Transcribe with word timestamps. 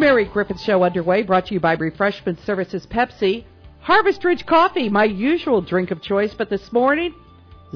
Mary 0.00 0.24
Griffith 0.24 0.58
Show 0.62 0.82
underway, 0.82 1.22
brought 1.22 1.48
to 1.48 1.54
you 1.54 1.60
by 1.60 1.74
Refreshment 1.74 2.40
Services 2.46 2.86
Pepsi. 2.86 3.44
Harvest 3.80 4.24
Ridge 4.24 4.46
Coffee, 4.46 4.88
my 4.88 5.04
usual 5.04 5.60
drink 5.60 5.90
of 5.90 6.00
choice, 6.00 6.32
but 6.32 6.48
this 6.48 6.72
morning, 6.72 7.14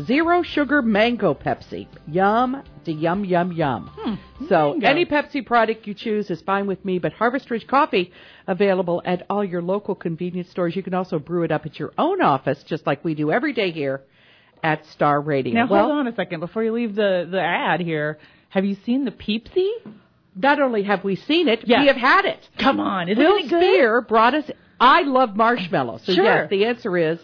zero 0.07 0.43
sugar 0.43 0.81
mango 0.81 1.35
Pepsi. 1.35 1.87
Yum, 2.09 2.63
de 2.83 2.93
yum, 2.93 3.27
yum, 3.27 3.53
yum. 3.53 3.91
Hmm, 3.95 4.15
so 4.49 4.71
mango. 4.71 4.87
any 4.87 5.05
Pepsi 5.05 5.45
product 5.45 5.87
you 5.87 5.93
choose 5.93 6.31
is 6.31 6.41
fine 6.41 6.67
with 6.67 6.83
me, 6.83 6.99
but 6.99 7.13
Harvest 7.13 7.51
Ridge 7.51 7.67
Coffee 7.67 8.11
available 8.47 9.03
at 9.05 9.27
all 9.29 9.45
your 9.45 9.61
local 9.61 9.95
convenience 9.95 10.49
stores. 10.49 10.75
You 10.75 10.83
can 10.83 10.95
also 10.95 11.19
brew 11.19 11.43
it 11.43 11.53
up 11.53 11.67
at 11.67 11.79
your 11.79 11.93
own 11.99 12.23
office, 12.23 12.63
just 12.63 12.87
like 12.87 13.05
we 13.05 13.15
do 13.15 13.33
every 13.33 13.53
day 13.53 13.71
here 13.71 14.01
at 14.63 14.87
Star 14.87 15.21
Radio. 15.21 15.53
Now 15.53 15.69
well, 15.69 15.85
hold 15.89 15.99
on 15.99 16.07
a 16.07 16.15
second 16.15 16.41
before 16.41 16.65
you 16.65 16.73
leave 16.73 16.95
the 16.95 17.29
the 17.31 17.43
ad 17.43 17.81
here. 17.81 18.19
Have 18.49 18.65
you 18.65 18.79
seen 18.87 19.05
the 19.05 19.11
Peepsy? 19.11 19.69
Not 20.37 20.61
only 20.61 20.83
have 20.83 21.05
we 21.05 21.17
seen 21.17 21.49
it, 21.49 21.63
Yes. 21.67 21.81
we 21.81 21.87
have 21.87 21.97
had 21.97 22.25
it. 22.25 22.49
Come 22.59 22.81
on, 22.81 23.09
is 23.09 23.17
Will 23.19 23.37
it 23.37 23.49
good? 23.49 23.63
Spear 23.63 24.01
brought 24.01 24.35
us. 24.35 24.51
I 24.81 25.03
love 25.03 25.37
marshmallow. 25.37 25.99
So 26.05 26.13
Sure. 26.13 26.25
yes, 26.25 26.51
the 26.51 26.67
answer 26.67 26.97
is 26.97 27.19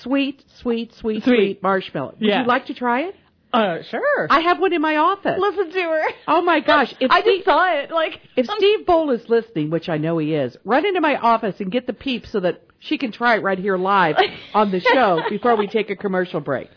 sweet, 0.00 0.44
sweet, 0.56 0.92
sweet, 0.94 1.22
sweet, 1.22 1.36
Sweet. 1.38 1.62
marshmallow. 1.62 2.14
Would 2.18 2.28
Yeah. 2.28 2.42
you 2.42 2.46
like 2.48 2.66
to 2.66 2.74
try 2.74 3.02
it? 3.02 3.16
Uh, 3.50 3.80
sure. 3.82 4.26
I 4.28 4.40
have 4.40 4.60
one 4.60 4.74
in 4.74 4.82
my 4.82 4.96
office. 4.96 5.38
Listen 5.40 5.70
to 5.70 5.80
her. 5.82 6.02
Oh 6.26 6.42
my 6.42 6.60
gosh! 6.60 6.92
If 7.00 7.10
I 7.10 7.22
Steve, 7.22 7.34
just 7.36 7.44
saw 7.46 7.72
it. 7.78 7.90
Like 7.90 8.20
if 8.36 8.46
Steve 8.46 8.84
Bowl 8.84 9.10
is 9.10 9.26
listening, 9.30 9.70
which 9.70 9.88
I 9.88 9.96
know 9.96 10.18
he 10.18 10.34
is, 10.34 10.54
run 10.64 10.84
into 10.84 11.00
my 11.00 11.16
office 11.16 11.58
and 11.60 11.72
get 11.72 11.86
the 11.86 11.94
peep 11.94 12.26
so 12.26 12.40
that 12.40 12.62
she 12.78 12.98
can 12.98 13.10
try 13.10 13.36
it 13.36 13.42
right 13.42 13.58
here 13.58 13.78
live 13.78 14.16
on 14.54 14.70
the 14.70 14.80
show 14.80 15.22
before 15.30 15.56
we 15.56 15.66
take 15.66 15.88
a 15.88 15.96
commercial 15.96 16.40
break. 16.40 16.68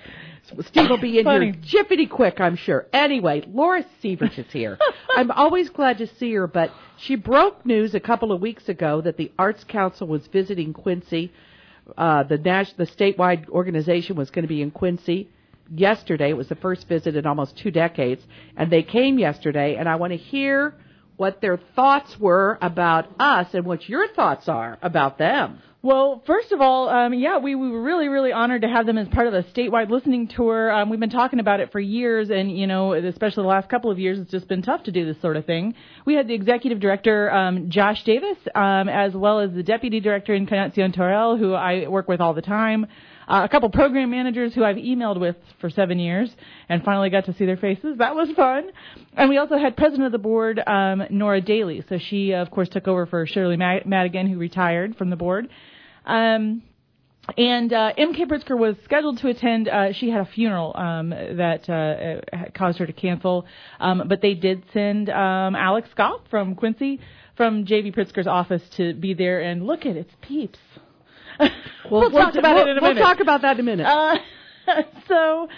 Steve 0.60 0.90
will 0.90 1.00
be 1.00 1.20
in 1.20 1.26
Funny. 1.26 1.52
here 1.52 1.84
jiffity 1.84 2.10
quick, 2.10 2.40
I'm 2.40 2.56
sure. 2.56 2.88
Anyway, 2.94 3.44
Laura 3.48 3.84
Sievert 4.02 4.38
is 4.38 4.52
here. 4.52 4.78
I'm 5.16 5.32
always 5.32 5.70
glad 5.70 5.98
to 6.00 6.08
see 6.08 6.34
her, 6.34 6.48
but 6.48 6.72
she 6.98 7.16
broke 7.16 7.66
news 7.66 7.96
a 7.96 8.00
couple 8.00 8.32
of 8.32 8.42
weeks 8.42 8.70
ago 8.70 9.02
that 9.02 9.18
the 9.18 9.32
Arts 9.38 9.64
Council 9.64 10.08
was 10.08 10.28
visiting 10.28 10.74
Quincy. 10.74 11.32
Uh, 11.98 12.24
the 12.24 12.38
Nash, 12.38 12.72
the 12.74 12.86
statewide 12.86 13.50
organization 13.50 14.16
was 14.16 14.30
going 14.30 14.44
to 14.44 14.50
be 14.50 14.62
in 14.62 14.72
Quincy 14.72 15.30
yesterday. 15.74 16.30
It 16.30 16.38
was 16.38 16.50
the 16.50 16.56
first 16.56 16.88
visit 16.88 17.16
in 17.16 17.26
almost 17.26 17.58
two 17.58 17.72
decades, 17.72 18.24
and 18.56 18.72
they 18.72 18.84
came 18.84 19.18
yesterday. 19.18 19.76
And 19.76 19.88
I 19.88 19.96
want 19.96 20.12
to 20.12 20.18
hear 20.18 20.76
what 21.22 21.40
their 21.40 21.60
thoughts 21.76 22.18
were 22.20 22.58
about 22.64 23.08
us 23.20 23.46
and 23.54 23.64
what 23.64 23.88
your 23.88 24.08
thoughts 24.08 24.50
are 24.50 24.80
about 24.82 25.20
them. 25.20 25.62
Well, 25.84 26.24
first 26.26 26.52
of 26.52 26.62
all, 26.62 26.90
um, 26.90 27.14
yeah, 27.14 27.38
we, 27.38 27.54
we 27.54 27.70
were 27.70 27.84
really, 27.84 28.08
really 28.08 28.32
honored 28.32 28.64
to 28.64 28.68
have 28.68 28.88
them 28.88 28.98
as 28.98 29.08
part 29.08 29.28
of 29.28 29.34
the 29.34 29.44
statewide 29.54 29.92
listening 29.92 30.30
tour. 30.30 30.72
Um, 30.72 30.90
we've 30.90 31.00
been 31.00 31.12
talking 31.12 31.40
about 31.40 31.60
it 31.60 31.72
for 31.72 31.80
years, 31.80 32.32
and 32.32 32.58
you 32.58 32.66
know, 32.66 32.94
especially 32.94 33.44
the 33.44 33.50
last 33.50 33.70
couple 33.70 33.92
of 33.92 34.00
years, 34.00 34.18
it's 34.18 34.32
just 34.32 34.48
been 34.48 34.64
tough 34.64 34.82
to 34.86 34.92
do 34.92 35.06
this 35.06 35.22
sort 35.22 35.38
of 35.38 35.46
thing. 35.46 35.76
We 36.06 36.16
had 36.16 36.28
the 36.28 36.34
executive 36.34 36.80
director, 36.80 37.32
um, 37.32 37.70
Josh 37.70 38.04
Davis, 38.04 38.38
um, 38.56 38.90
as 38.90 39.14
well 39.14 39.42
as 39.42 39.52
the 39.54 39.62
deputy 39.62 40.00
director 40.00 40.34
Encarnacion 40.34 40.92
Teruel, 40.92 41.38
who 41.38 41.54
I 41.54 41.88
work 41.88 42.08
with 42.08 42.20
all 42.20 42.34
the 42.34 42.42
time. 42.42 42.88
Uh, 43.28 43.42
a 43.44 43.50
couple 43.50 43.70
program 43.70 44.12
managers 44.12 44.54
who 44.54 44.64
I've 44.64 44.78
emailed 44.78 45.20
with 45.20 45.36
for 45.60 45.70
seven 45.70 46.00
years, 46.00 46.30
and 46.70 46.84
finally 46.84 47.10
got 47.10 47.26
to 47.26 47.34
see 47.34 47.46
their 47.46 47.58
faces. 47.58 47.98
That 47.98 48.16
was 48.16 48.30
fun. 48.36 48.72
And 49.14 49.30
we 49.30 49.38
also 49.38 49.58
had 49.58 49.78
president 49.78 50.08
of 50.08 50.12
the 50.12 50.18
board, 50.18 50.62
um, 50.66 51.04
Nora 51.10 51.42
Daley. 51.42 51.84
So 51.88 51.98
she, 51.98 52.34
of 52.34 52.52
course, 52.52 52.70
took 52.70 52.88
over 52.88 53.06
for 53.06 53.26
Shirley 53.26 53.58
Madigan, 53.58 54.28
who 54.28 54.38
retired 54.38 54.98
from 54.98 55.10
the 55.10 55.16
board. 55.16 55.50
Um, 56.06 56.64
and 57.38 57.72
uh, 57.72 57.94
M.K. 57.98 58.26
Pritzker 58.26 58.58
was 58.58 58.76
scheduled 58.84 59.20
to 59.20 59.28
attend. 59.28 59.70
Uh, 59.70 59.94
she 59.94 60.10
had 60.10 60.22
a 60.22 60.26
funeral 60.26 60.76
um, 60.76 61.10
that 61.10 61.70
uh, 61.70 62.36
uh, 62.36 62.46
caused 62.56 62.80
her 62.80 62.88
to 62.88 62.94
cancel, 62.94 63.46
um, 63.80 64.04
but 64.08 64.22
they 64.22 64.34
did 64.34 64.64
send 64.74 65.10
um, 65.10 65.56
Alex 65.56 65.90
Scott 65.92 66.24
from 66.30 66.56
Quincy, 66.56 67.00
from 67.38 67.66
J.B. 67.66 67.92
Pritzker's 67.92 68.28
office, 68.28 68.64
to 68.78 68.94
be 68.94 69.14
there 69.14 69.42
and 69.42 69.66
look 69.66 69.82
at 69.82 69.96
it, 69.96 70.00
its 70.00 70.12
peeps. 70.22 70.60
We'll, 71.90 72.10
talk 72.12 72.36
about 72.36 72.56
we'll, 72.56 72.68
it 72.68 72.72
in 72.72 72.78
a 72.78 72.82
we'll 72.82 72.96
talk 72.96 73.20
about 73.20 73.42
that 73.42 73.60
in 73.60 73.62
a 73.62 73.64
minute. 73.64 73.86
Uh, 73.86 74.18
so, 75.08 75.50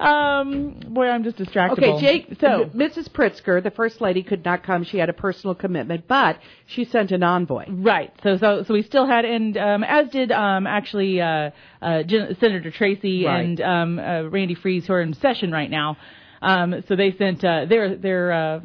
um, 0.00 0.80
boy, 0.88 1.06
I'm 1.08 1.22
just 1.24 1.36
distracted. 1.36 1.82
Okay, 1.84 2.00
Jake. 2.00 2.38
So, 2.40 2.70
Mrs. 2.74 3.08
Pritzker, 3.10 3.62
the 3.62 3.70
first 3.70 4.00
lady, 4.00 4.22
could 4.22 4.44
not 4.44 4.62
come. 4.62 4.84
She 4.84 4.98
had 4.98 5.08
a 5.08 5.12
personal 5.12 5.54
commitment, 5.54 6.08
but 6.08 6.38
she 6.66 6.84
sent 6.84 7.12
an 7.12 7.22
envoy. 7.22 7.66
Right. 7.68 8.12
So 8.22 8.36
so 8.38 8.64
so 8.66 8.74
we 8.74 8.82
still 8.82 9.06
had, 9.06 9.24
and 9.24 9.56
um, 9.56 9.84
as 9.84 10.10
did 10.10 10.32
um, 10.32 10.66
actually 10.66 11.20
uh, 11.20 11.50
uh, 11.80 12.02
Gen- 12.02 12.36
Senator 12.40 12.70
Tracy 12.70 13.24
Right. 13.24 13.40
and 13.44 13.60
um, 13.60 13.98
uh, 13.98 14.22
Randy 14.24 14.56
Frese, 14.56 14.86
who 14.86 14.92
are 14.94 15.02
in 15.02 15.14
session 15.14 15.50
right 15.52 15.70
now. 15.70 15.96
Um, 16.42 16.82
so 16.88 16.96
they 16.96 17.12
sent 17.12 17.44
uh, 17.44 17.64
their 17.66 17.96
their 17.96 18.32
uh, 18.32 18.60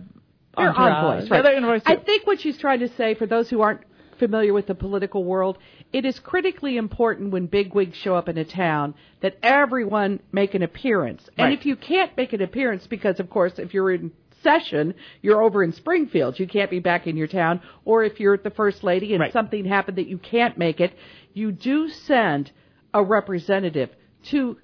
They're 0.57 0.69
entourage. 0.69 1.13
envoys, 1.15 1.29
Yeah, 1.29 1.35
right? 1.35 1.43
they're 1.43 1.55
envoys 1.57 1.81
I 1.85 1.95
think 1.97 2.27
what 2.27 2.41
she's 2.41 2.57
trying 2.57 2.79
to 2.79 2.89
say, 2.95 3.15
for 3.15 3.25
those 3.25 3.49
who 3.49 3.61
aren't 3.61 3.81
familiar 4.21 4.53
with 4.53 4.67
the 4.67 4.75
political 4.75 5.23
world, 5.23 5.57
it 5.91 6.05
is 6.05 6.19
critically 6.19 6.77
important 6.77 7.31
when 7.31 7.47
bigwigs 7.47 7.97
show 7.97 8.13
up 8.15 8.29
in 8.29 8.37
a 8.37 8.45
town 8.45 8.93
that 9.21 9.35
everyone 9.41 10.19
make 10.31 10.53
an 10.53 10.61
appearance. 10.61 11.27
And 11.39 11.45
Right. 11.47 11.57
if 11.57 11.65
you 11.65 11.75
can't 11.75 12.15
make 12.15 12.31
an 12.31 12.41
appearance, 12.41 12.85
because 12.85 13.19
of 13.19 13.31
course, 13.31 13.57
if 13.57 13.73
you're 13.73 13.89
in 13.91 14.11
session, 14.43 14.93
you're 15.23 15.41
over 15.41 15.63
in 15.63 15.71
Springfield, 15.71 16.39
you 16.39 16.45
can't 16.45 16.69
be 16.69 16.79
back 16.79 17.07
in 17.07 17.17
your 17.17 17.27
town, 17.27 17.61
or 17.83 18.03
if 18.03 18.19
you're 18.19 18.37
the 18.37 18.51
first 18.51 18.83
lady 18.83 19.13
and 19.13 19.21
Right. 19.21 19.33
something 19.33 19.65
happened 19.65 19.97
that 19.97 20.07
you 20.07 20.19
can't 20.19 20.55
make 20.55 20.79
it, 20.79 20.93
you 21.33 21.51
do 21.51 21.89
send 21.89 22.51
a 22.93 23.03
representative 23.03 23.89
to 24.25 24.57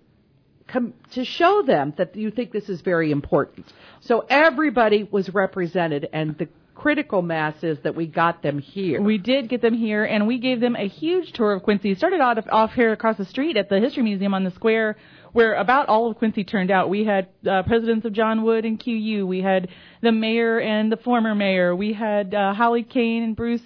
com- 0.67 0.93
to 1.11 1.23
show 1.25 1.63
them 1.63 1.93
that 1.97 2.15
you 2.15 2.29
think 2.29 2.51
this 2.51 2.69
is 2.69 2.81
very 2.81 3.09
important. 3.11 3.65
So 4.01 4.25
everybody 4.29 5.07
was 5.09 5.33
represented, 5.33 6.09
and 6.13 6.37
the 6.37 6.47
critical 6.77 7.23
mass 7.23 7.55
is 7.63 7.79
that 7.83 7.95
we 7.95 8.05
got 8.05 8.43
them 8.43 8.59
here. 8.59 9.01
We 9.01 9.17
did 9.17 9.49
get 9.49 9.61
them 9.61 9.73
here, 9.73 10.05
and 10.05 10.27
we 10.27 10.37
gave 10.37 10.59
them 10.59 10.75
a 10.75 10.87
huge 10.87 11.33
tour 11.33 11.53
of 11.53 11.63
Quincy. 11.63 11.95
Started 11.95 12.21
out 12.21 12.37
off 12.51 12.73
here 12.73 12.91
across 12.91 13.17
the 13.17 13.25
street 13.25 13.57
at 13.57 13.67
the 13.67 13.79
History 13.79 14.03
Museum 14.03 14.35
on 14.35 14.43
the 14.43 14.51
square, 14.51 14.95
where 15.33 15.55
about 15.55 15.87
all 15.89 16.09
of 16.09 16.17
Quincy 16.17 16.43
turned 16.43 16.69
out. 16.69 16.87
We 16.87 17.03
had 17.03 17.29
uh, 17.49 17.63
presidents 17.63 18.05
of 18.05 18.13
John 18.13 18.43
Wood 18.43 18.63
and 18.63 18.79
QU. 18.79 19.25
We 19.25 19.41
had 19.41 19.69
the 20.01 20.11
mayor 20.11 20.59
and 20.59 20.91
the 20.91 20.97
former 20.97 21.33
mayor. 21.33 21.75
We 21.75 21.93
had 21.93 22.35
uh, 22.35 22.53
Holly 22.53 22.83
Kane 22.83 23.23
and 23.23 23.35
Bruce 23.35 23.61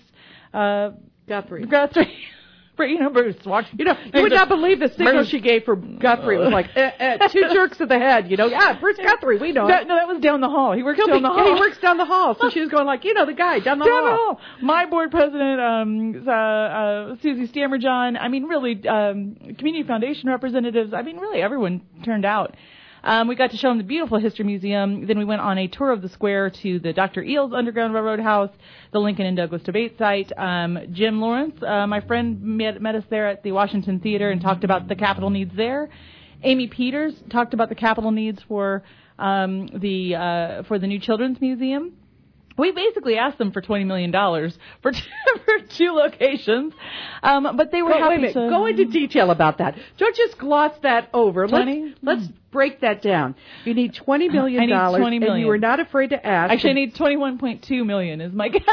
uh, 0.54 0.92
Guthrie. 1.28 1.66
Guthrie. 1.66 2.18
you 2.90 3.00
know, 3.00 3.10
Bruce. 3.10 3.36
Watch. 3.46 3.66
You 3.78 3.86
know, 3.86 3.98
you 4.14 4.22
would 4.22 4.32
not 4.32 4.48
believe 4.50 4.80
the 4.80 4.90
signal 4.90 5.24
she 5.26 5.40
gave 5.40 5.64
for 5.64 5.76
Guthrie. 5.76 6.36
It 6.36 6.40
was 6.40 6.52
like 6.54 6.70
eh, 6.76 6.92
eh, 7.00 7.28
two 7.32 7.42
jerks 7.54 7.80
of 7.80 7.90
the 7.90 8.00
head. 8.00 8.30
You 8.30 8.38
know, 8.38 8.48
yeah, 8.48 8.80
Bruce 8.80 8.98
Guthrie, 8.98 9.38
we 9.38 9.52
know. 9.52 9.68
No, 9.68 9.84
no, 9.84 9.96
that 9.96 10.08
was 10.08 10.20
down 10.22 10.42
the 10.42 10.50
hall. 10.50 10.74
He 10.74 10.84
works 10.84 10.98
He'll 10.98 11.08
down 11.08 11.18
be- 11.18 11.24
the 11.24 11.34
yeah, 11.34 11.44
hall. 11.44 11.54
he 11.56 11.60
works 11.60 11.78
down 11.80 11.98
the 11.98 12.06
hall. 12.06 12.36
So 12.40 12.50
she 12.50 12.60
was 12.60 12.70
going 12.70 12.86
like, 12.86 13.04
you 13.06 13.14
know, 13.14 13.26
the 13.26 13.34
guy 13.34 13.60
down 13.60 13.80
the 13.80 13.86
down 13.86 14.04
the 14.06 14.10
hall. 14.12 14.36
hall. 14.36 14.42
My 14.62 14.86
board 14.86 15.12
president, 15.12 15.60
um, 15.60 16.24
uh, 16.28 16.32
uh, 16.32 17.16
Susie 17.22 17.48
Stammerjohn. 17.52 18.18
I 18.20 18.28
mean, 18.28 18.46
really, 18.46 18.88
um, 18.88 19.36
community 19.58 19.84
foundation 19.88 20.30
representatives. 20.30 20.94
I 20.94 21.02
mean, 21.02 21.18
really, 21.18 21.42
everyone 21.42 21.82
turned 22.04 22.26
out. 22.26 22.56
Um, 23.04 23.28
we 23.28 23.36
got 23.36 23.52
to 23.52 23.58
show 23.58 23.70
them 23.70 23.80
the 23.80 23.84
beautiful 23.84 24.20
history 24.20 24.46
museum. 24.46 25.08
Then 25.08 25.18
we 25.18 25.26
went 25.26 25.42
on 25.42 25.58
a 25.58 25.68
tour 25.68 25.92
of 25.92 26.02
the 26.02 26.10
square 26.10 26.50
to 26.50 26.80
the 26.80 26.94
Dr. 26.94 27.24
Eells 27.24 27.56
Underground 27.56 27.94
Railroad 27.94 28.20
House, 28.20 28.52
the 28.92 29.00
Lincoln 29.00 29.26
and 29.26 29.36
Douglas 29.36 29.64
debate 29.64 29.98
site. 29.98 30.32
Um, 30.38 30.78
Jim 30.92 31.20
Lawrence, 31.20 31.62
uh, 31.64 31.88
my 31.88 32.02
friend, 32.02 32.42
met, 32.42 32.82
met 32.82 32.96
us 32.96 33.04
there 33.10 33.28
at 33.28 33.42
the 33.44 33.52
Washington 33.52 34.00
Theater 34.00 34.30
and 34.30 34.42
talked 34.42 34.64
about 34.64 34.88
the 34.88 34.96
capital 34.96 35.30
needs 35.30 35.56
there. 35.56 35.90
Amy 36.44 36.68
Peters 36.68 37.14
talked 37.30 37.54
about 37.54 37.70
the 37.70 37.76
capital 37.76 38.12
needs 38.12 38.42
for 38.48 38.84
um, 39.20 39.68
the 39.80 40.16
uh, 40.16 40.64
for 40.64 40.80
the 40.80 40.88
new 40.88 41.00
children's 41.00 41.40
museum. 41.40 41.94
We 42.58 42.72
basically 42.72 43.18
asked 43.18 43.38
them 43.38 43.52
for 43.52 43.62
twenty 43.62 43.84
million 43.84 44.12
dollars 44.12 44.58
for 44.82 44.92
two, 44.92 45.02
for 45.46 45.60
two 45.68 45.92
locations, 45.92 46.74
um, 47.24 47.56
but 47.56 47.72
they 47.72 47.82
were 47.82 47.92
happy 47.94 48.08
wait 48.08 48.16
a 48.16 48.20
minute. 48.20 48.34
to 48.34 48.50
Go 48.50 48.66
into 48.66 48.86
detail 48.86 49.32
about 49.32 49.60
that. 49.60 49.78
Don't 49.98 50.16
just 50.16 50.38
gloss 50.38 50.74
that 50.84 51.10
over. 51.14 51.48
20? 51.48 51.82
Let's, 51.84 51.98
let's 52.02 52.28
break 52.52 52.82
that 52.82 53.02
down. 53.02 53.36
You 53.66 53.74
need 53.74 53.94
twenty 53.96 54.30
million 54.30 54.70
dollars, 54.70 55.04
and 55.04 55.40
you 55.40 55.48
were 55.48 55.58
not 55.58 55.80
afraid 55.80 56.10
to 56.12 56.26
ask. 56.26 56.52
Actually, 56.52 56.72
I 56.72 56.74
need 56.74 56.96
twenty 56.96 57.18
one 57.18 57.38
point 57.38 57.64
two 57.64 57.86
million 57.86 58.22
is 58.22 58.34
my 58.34 58.48
guess. 58.50 58.64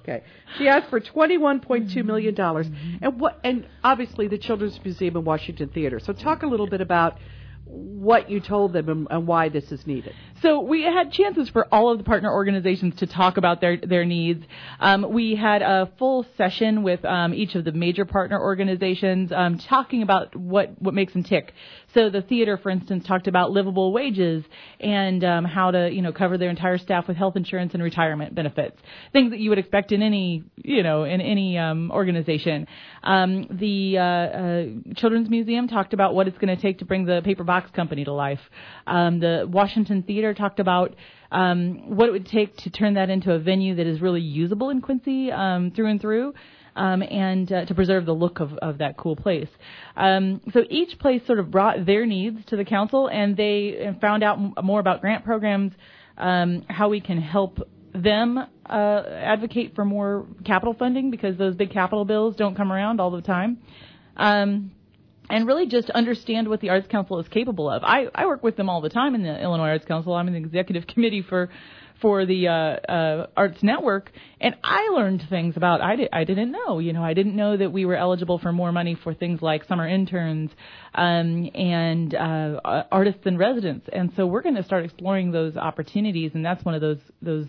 Okay. 0.00 0.22
She 0.56 0.68
asked 0.68 0.88
for 0.88 1.00
twenty-one 1.00 1.60
point 1.60 1.90
two 1.90 2.04
million 2.04 2.34
dollars, 2.34 2.66
and 3.02 3.20
what? 3.20 3.40
And 3.42 3.66
obviously, 3.82 4.28
the 4.28 4.38
Children's 4.38 4.78
Museum 4.84 5.16
and 5.16 5.26
Washington 5.26 5.68
Theater. 5.68 5.98
So, 5.98 6.12
talk 6.12 6.42
a 6.42 6.46
little 6.46 6.68
bit 6.68 6.80
about 6.80 7.18
what 7.66 8.30
you 8.30 8.40
told 8.40 8.72
them 8.72 8.88
and, 8.88 9.06
and 9.10 9.26
why 9.26 9.48
this 9.48 9.72
is 9.72 9.86
needed. 9.86 10.12
So 10.42 10.60
we 10.60 10.82
had 10.82 11.10
chances 11.12 11.48
for 11.48 11.66
all 11.72 11.90
of 11.90 11.98
the 11.98 12.04
partner 12.04 12.30
organizations 12.30 12.96
to 12.96 13.06
talk 13.06 13.38
about 13.38 13.60
their 13.60 13.78
their 13.78 14.04
needs. 14.04 14.44
Um, 14.78 15.06
we 15.10 15.34
had 15.34 15.62
a 15.62 15.90
full 15.98 16.26
session 16.36 16.82
with 16.82 17.04
um, 17.04 17.32
each 17.32 17.54
of 17.54 17.64
the 17.64 17.72
major 17.72 18.04
partner 18.04 18.38
organizations, 18.38 19.32
um, 19.32 19.58
talking 19.58 20.02
about 20.02 20.36
what 20.36 20.80
what 20.80 20.92
makes 20.92 21.14
them 21.14 21.22
tick. 21.22 21.54
So 21.94 22.10
the 22.10 22.22
theater, 22.22 22.58
for 22.58 22.70
instance, 22.70 23.06
talked 23.06 23.28
about 23.28 23.52
livable 23.52 23.92
wages 23.92 24.44
and 24.80 25.22
um, 25.24 25.44
how 25.44 25.70
to, 25.70 25.88
you 25.90 26.02
know, 26.02 26.12
cover 26.12 26.36
their 26.36 26.50
entire 26.50 26.76
staff 26.76 27.06
with 27.06 27.16
health 27.16 27.36
insurance 27.36 27.72
and 27.72 27.82
retirement 27.82 28.34
benefits, 28.34 28.76
things 29.12 29.30
that 29.30 29.38
you 29.38 29.48
would 29.50 29.60
expect 29.60 29.92
in 29.92 30.02
any, 30.02 30.42
you 30.56 30.82
know, 30.82 31.04
in 31.04 31.20
any 31.20 31.56
um, 31.56 31.92
organization. 31.92 32.66
Um, 33.04 33.46
the 33.48 33.98
uh, 33.98 34.02
uh, 34.02 34.64
Children's 34.96 35.30
Museum 35.30 35.68
talked 35.68 35.94
about 35.94 36.14
what 36.14 36.26
it's 36.26 36.36
going 36.38 36.54
to 36.54 36.60
take 36.60 36.80
to 36.80 36.84
bring 36.84 37.04
the 37.04 37.22
paper 37.24 37.44
box 37.54 37.70
company 37.70 38.04
to 38.04 38.12
life. 38.12 38.40
Um, 38.86 39.20
the 39.20 39.46
Washington 39.48 40.02
Theater 40.02 40.34
talked 40.34 40.58
about 40.58 40.96
um, 41.30 41.96
what 41.96 42.08
it 42.08 42.12
would 42.12 42.26
take 42.26 42.56
to 42.58 42.70
turn 42.70 42.94
that 42.94 43.10
into 43.10 43.32
a 43.32 43.38
venue 43.38 43.76
that 43.76 43.86
is 43.86 44.00
really 44.00 44.20
usable 44.20 44.70
in 44.70 44.80
Quincy 44.80 45.30
um, 45.30 45.70
through 45.70 45.86
and 45.86 46.00
through. 46.00 46.34
Um, 46.76 47.04
and 47.04 47.52
uh, 47.52 47.66
to 47.66 47.74
preserve 47.76 48.04
the 48.04 48.12
look 48.12 48.40
of, 48.40 48.52
of 48.54 48.78
that 48.78 48.96
cool 48.96 49.14
place. 49.14 49.46
Um, 49.96 50.40
so 50.52 50.64
each 50.68 50.98
place 50.98 51.22
sort 51.24 51.38
of 51.38 51.48
brought 51.48 51.86
their 51.86 52.04
needs 52.04 52.44
to 52.46 52.56
the 52.56 52.64
council, 52.64 53.06
and 53.06 53.36
they 53.36 53.96
found 54.00 54.24
out 54.24 54.38
m- 54.38 54.54
more 54.60 54.80
about 54.80 55.00
grant 55.00 55.24
programs, 55.24 55.70
um, 56.18 56.64
how 56.68 56.88
we 56.88 57.00
can 57.00 57.18
help 57.20 57.60
them 57.94 58.38
uh, 58.38 59.02
advocate 59.08 59.76
for 59.76 59.84
more 59.84 60.26
capital 60.44 60.74
funding 60.74 61.12
because 61.12 61.38
those 61.38 61.54
big 61.54 61.70
capital 61.72 62.04
bills 62.04 62.34
don't 62.34 62.56
come 62.56 62.72
around 62.72 63.00
all 63.00 63.12
the 63.12 63.22
time. 63.22 63.58
And 65.30 65.46
really 65.46 65.66
just 65.66 65.88
understand 65.90 66.48
what 66.48 66.60
the 66.60 66.68
Arts 66.68 66.86
Council 66.88 67.18
is 67.18 67.26
capable 67.28 67.70
of. 67.70 67.82
I, 67.82 68.08
I 68.14 68.26
work 68.26 68.42
with 68.42 68.56
them 68.56 68.68
all 68.68 68.82
the 68.82 68.90
time 68.90 69.14
in 69.14 69.22
the 69.22 69.40
Illinois 69.40 69.68
Arts 69.68 69.86
Council. 69.86 70.12
I'm 70.12 70.26
in 70.28 70.34
the 70.34 70.40
executive 70.40 70.86
committee 70.94 71.22
for 71.22 71.50
for 72.00 72.26
the 72.26 72.48
uh, 72.48 72.52
uh, 72.52 73.26
Arts 73.36 73.62
Network, 73.62 74.10
and 74.38 74.56
I 74.62 74.88
learned 74.88 75.24
things 75.30 75.56
about 75.56 75.80
I, 75.80 75.96
di- 75.96 76.08
I 76.12 76.24
didn't 76.24 76.52
know. 76.52 76.78
You 76.78 76.92
know, 76.92 77.02
I 77.02 77.14
didn't 77.14 77.36
know 77.36 77.56
that 77.56 77.72
we 77.72 77.86
were 77.86 77.96
eligible 77.96 78.38
for 78.38 78.52
more 78.52 78.72
money 78.72 78.94
for 78.94 79.14
things 79.14 79.40
like 79.40 79.64
summer 79.64 79.88
interns 79.88 80.50
um, 80.94 81.48
and 81.54 82.14
uh, 82.14 82.84
artists 82.92 83.22
in 83.24 83.38
residence. 83.38 83.84
And 83.92 84.12
so 84.16 84.26
we're 84.26 84.42
going 84.42 84.56
to 84.56 84.64
start 84.64 84.84
exploring 84.84 85.30
those 85.30 85.56
opportunities, 85.56 86.32
and 86.34 86.44
that's 86.44 86.62
one 86.64 86.74
of 86.74 86.80
those 86.80 86.98
those 87.22 87.46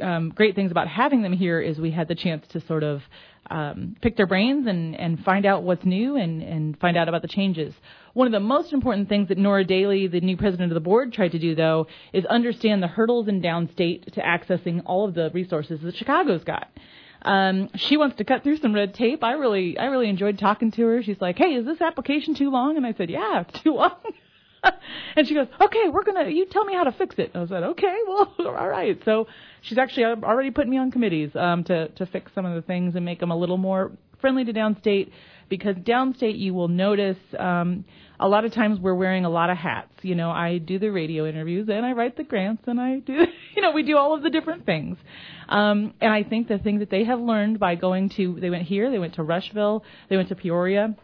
um, 0.00 0.30
great 0.30 0.54
things 0.54 0.70
about 0.70 0.88
having 0.88 1.22
them 1.22 1.32
here 1.32 1.60
is 1.60 1.78
we 1.78 1.90
had 1.90 2.08
the 2.08 2.14
chance 2.14 2.46
to 2.48 2.60
sort 2.66 2.82
of 2.82 3.02
um, 3.52 3.96
pick 4.00 4.16
their 4.16 4.26
brains 4.26 4.66
and, 4.66 4.96
and 4.98 5.22
find 5.22 5.44
out 5.44 5.62
what's 5.62 5.84
new 5.84 6.16
and, 6.16 6.42
and 6.42 6.78
find 6.80 6.96
out 6.96 7.08
about 7.08 7.20
the 7.20 7.28
changes. 7.28 7.74
One 8.14 8.26
of 8.26 8.32
the 8.32 8.40
most 8.40 8.72
important 8.72 9.10
things 9.10 9.28
that 9.28 9.36
Nora 9.36 9.64
Daley, 9.64 10.06
the 10.06 10.20
new 10.20 10.38
president 10.38 10.72
of 10.72 10.74
the 10.74 10.80
board, 10.80 11.12
tried 11.12 11.32
to 11.32 11.38
do, 11.38 11.54
though, 11.54 11.86
is 12.14 12.24
understand 12.24 12.82
the 12.82 12.86
hurdles 12.86 13.28
in 13.28 13.42
downstate 13.42 14.10
to 14.12 14.22
accessing 14.22 14.82
all 14.86 15.06
of 15.06 15.14
the 15.14 15.30
resources 15.34 15.80
that 15.82 15.96
Chicago's 15.96 16.44
got. 16.44 16.68
Um, 17.20 17.68
she 17.76 17.98
wants 17.98 18.16
to 18.16 18.24
cut 18.24 18.42
through 18.42 18.56
some 18.56 18.74
red 18.74 18.94
tape. 18.94 19.22
I 19.22 19.32
really, 19.32 19.76
I 19.78 19.84
really 19.86 20.08
enjoyed 20.08 20.38
talking 20.38 20.70
to 20.72 20.82
her. 20.86 21.02
She's 21.02 21.20
like, 21.20 21.38
"Hey, 21.38 21.54
is 21.54 21.64
this 21.64 21.80
application 21.80 22.34
too 22.34 22.50
long?" 22.50 22.76
And 22.76 22.84
I 22.84 22.94
said, 22.94 23.10
"Yeah, 23.10 23.44
too 23.62 23.74
long." 23.74 23.92
and 25.16 25.26
she 25.26 25.34
goes, 25.34 25.48
"Okay, 25.60 25.88
we're 25.90 26.04
gonna. 26.04 26.28
You 26.28 26.46
tell 26.46 26.64
me 26.64 26.74
how 26.74 26.84
to 26.84 26.92
fix 26.92 27.16
it." 27.18 27.32
And 27.34 27.44
I 27.44 27.46
said, 27.46 27.62
"Okay, 27.62 27.96
well, 28.06 28.34
all 28.46 28.68
right." 28.68 29.00
So 29.04 29.26
she's 29.62 29.78
actually 29.78 30.04
already 30.04 30.50
put 30.50 30.68
me 30.68 30.78
on 30.78 30.90
committees 30.90 31.30
um, 31.34 31.64
to 31.64 31.88
to 31.88 32.06
fix 32.06 32.32
some 32.34 32.46
of 32.46 32.54
the 32.54 32.62
things 32.62 32.94
and 32.94 33.04
make 33.04 33.20
them 33.20 33.30
a 33.30 33.36
little 33.36 33.58
more 33.58 33.92
friendly 34.20 34.44
to 34.44 34.52
downstate. 34.52 35.10
Because 35.48 35.76
downstate, 35.76 36.38
you 36.38 36.54
will 36.54 36.68
notice 36.68 37.18
um, 37.38 37.84
a 38.18 38.28
lot 38.28 38.44
of 38.44 38.54
times 38.54 38.78
we're 38.80 38.94
wearing 38.94 39.24
a 39.24 39.28
lot 39.28 39.50
of 39.50 39.58
hats. 39.58 39.92
You 40.00 40.14
know, 40.14 40.30
I 40.30 40.58
do 40.58 40.78
the 40.78 40.88
radio 40.88 41.26
interviews 41.26 41.68
and 41.68 41.84
I 41.84 41.92
write 41.92 42.16
the 42.16 42.24
grants 42.24 42.62
and 42.66 42.80
I 42.80 43.00
do, 43.00 43.12
you 43.56 43.60
know, 43.60 43.72
we 43.72 43.82
do 43.82 43.98
all 43.98 44.14
of 44.14 44.22
the 44.22 44.30
different 44.30 44.64
things. 44.64 44.96
Um, 45.48 45.92
and 46.00 46.10
I 46.10 46.22
think 46.22 46.48
the 46.48 46.58
thing 46.58 46.78
that 46.78 46.88
they 46.88 47.04
have 47.04 47.20
learned 47.20 47.58
by 47.58 47.74
going 47.74 48.10
to, 48.16 48.38
they 48.40 48.48
went 48.48 48.62
here, 48.62 48.90
they 48.90 48.98
went 48.98 49.16
to 49.16 49.22
Rushville, 49.22 49.84
they 50.08 50.16
went 50.16 50.28
to 50.28 50.36
Peoria, 50.36 50.94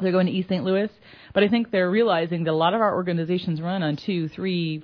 they're 0.00 0.12
going 0.12 0.26
to 0.26 0.32
East 0.32 0.48
St. 0.48 0.64
Louis, 0.64 0.90
but 1.32 1.42
I 1.42 1.48
think 1.48 1.70
they're 1.70 1.90
realizing 1.90 2.44
that 2.44 2.50
a 2.50 2.56
lot 2.56 2.74
of 2.74 2.80
our 2.80 2.94
organizations 2.94 3.60
run 3.60 3.82
on 3.82 3.96
two, 3.96 4.28
three, 4.28 4.82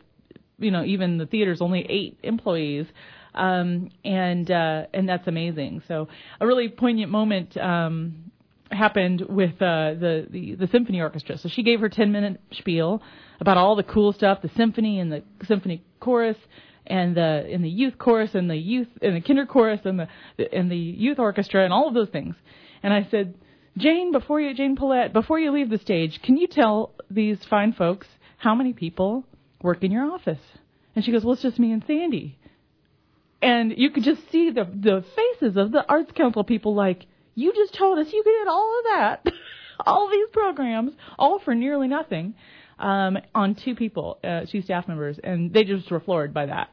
you 0.58 0.70
know, 0.70 0.84
even 0.84 1.18
the 1.18 1.26
theater's 1.26 1.60
only 1.60 1.86
eight 1.88 2.18
employees, 2.22 2.86
um, 3.34 3.90
and 4.04 4.50
uh, 4.50 4.86
and 4.92 5.08
that's 5.08 5.26
amazing. 5.26 5.82
So 5.88 6.08
a 6.40 6.46
really 6.46 6.68
poignant 6.68 7.10
moment 7.10 7.56
um, 7.56 8.30
happened 8.70 9.22
with 9.28 9.54
uh, 9.60 9.94
the, 9.94 10.26
the 10.30 10.54
the 10.54 10.68
symphony 10.68 11.00
orchestra. 11.00 11.38
So 11.38 11.48
she 11.48 11.62
gave 11.62 11.80
her 11.80 11.88
ten 11.88 12.12
minute 12.12 12.40
spiel 12.52 13.02
about 13.40 13.56
all 13.56 13.76
the 13.76 13.82
cool 13.82 14.12
stuff, 14.12 14.42
the 14.42 14.50
symphony 14.56 15.00
and 15.00 15.10
the 15.10 15.22
symphony 15.46 15.82
chorus, 15.98 16.36
and 16.86 17.16
the 17.16 17.46
in 17.48 17.62
the 17.62 17.68
youth 17.68 17.98
chorus 17.98 18.34
and 18.34 18.50
the 18.50 18.56
youth 18.56 18.88
and 19.02 19.16
the 19.16 19.20
kinder 19.20 19.46
chorus 19.46 19.80
and 19.84 19.98
the 19.98 20.08
and 20.52 20.70
the 20.70 20.76
youth 20.76 21.18
orchestra 21.18 21.64
and 21.64 21.72
all 21.72 21.88
of 21.88 21.94
those 21.94 22.08
things. 22.08 22.34
And 22.82 22.92
I 22.92 23.06
said 23.10 23.34
Jane, 23.76 24.12
before 24.12 24.40
you, 24.40 24.54
Jane 24.54 24.76
Paulette, 24.76 25.12
before 25.12 25.38
you 25.38 25.52
leave 25.52 25.70
the 25.70 25.78
stage, 25.78 26.20
can 26.22 26.36
you 26.36 26.46
tell 26.46 26.92
these 27.10 27.38
fine 27.48 27.72
folks 27.72 28.06
how 28.38 28.54
many 28.54 28.72
people 28.72 29.24
work 29.62 29.82
in 29.82 29.90
your 29.90 30.10
office? 30.10 30.40
And 30.94 31.04
she 31.04 31.12
goes, 31.12 31.24
well, 31.24 31.34
it's 31.34 31.42
just 31.42 31.58
me 31.58 31.72
and 31.72 31.84
Sandy. 31.86 32.38
And 33.40 33.72
you 33.76 33.90
could 33.90 34.02
just 34.04 34.30
see 34.30 34.50
the 34.50 34.64
the 34.64 35.02
faces 35.16 35.56
of 35.56 35.72
the 35.72 35.84
arts 35.88 36.12
council 36.12 36.44
people 36.44 36.74
like, 36.74 37.06
you 37.34 37.54
just 37.54 37.74
told 37.74 37.98
us 37.98 38.12
you 38.12 38.22
did 38.22 38.48
all 38.48 38.78
of 38.78 38.84
that, 38.94 39.26
all 39.86 40.10
these 40.10 40.28
programs, 40.32 40.92
all 41.18 41.38
for 41.38 41.54
nearly 41.54 41.88
nothing, 41.88 42.34
um, 42.78 43.16
on 43.34 43.54
two 43.54 43.74
people, 43.74 44.18
uh, 44.22 44.42
two 44.50 44.60
staff 44.60 44.88
members, 44.88 45.18
and 45.22 45.52
they 45.52 45.64
just 45.64 45.90
were 45.90 46.00
floored 46.00 46.34
by 46.34 46.46
that. 46.46 46.68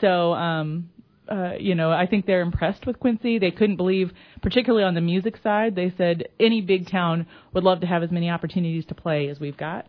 So 0.00 0.32
um, 0.34 0.90
uh, 1.28 1.52
you 1.58 1.74
know, 1.74 1.90
I 1.90 2.06
think 2.06 2.26
they're 2.26 2.40
impressed 2.42 2.86
with 2.86 2.98
Quincy. 2.98 3.38
They 3.38 3.50
couldn't 3.50 3.76
believe, 3.76 4.12
particularly 4.42 4.84
on 4.84 4.94
the 4.94 5.00
music 5.00 5.36
side, 5.42 5.76
they 5.76 5.92
said 5.96 6.28
any 6.40 6.60
big 6.60 6.90
town 6.90 7.26
would 7.52 7.64
love 7.64 7.80
to 7.80 7.86
have 7.86 8.02
as 8.02 8.10
many 8.10 8.28
opportunities 8.28 8.86
to 8.86 8.94
play 8.94 9.28
as 9.28 9.38
we've 9.38 9.56
got. 9.56 9.86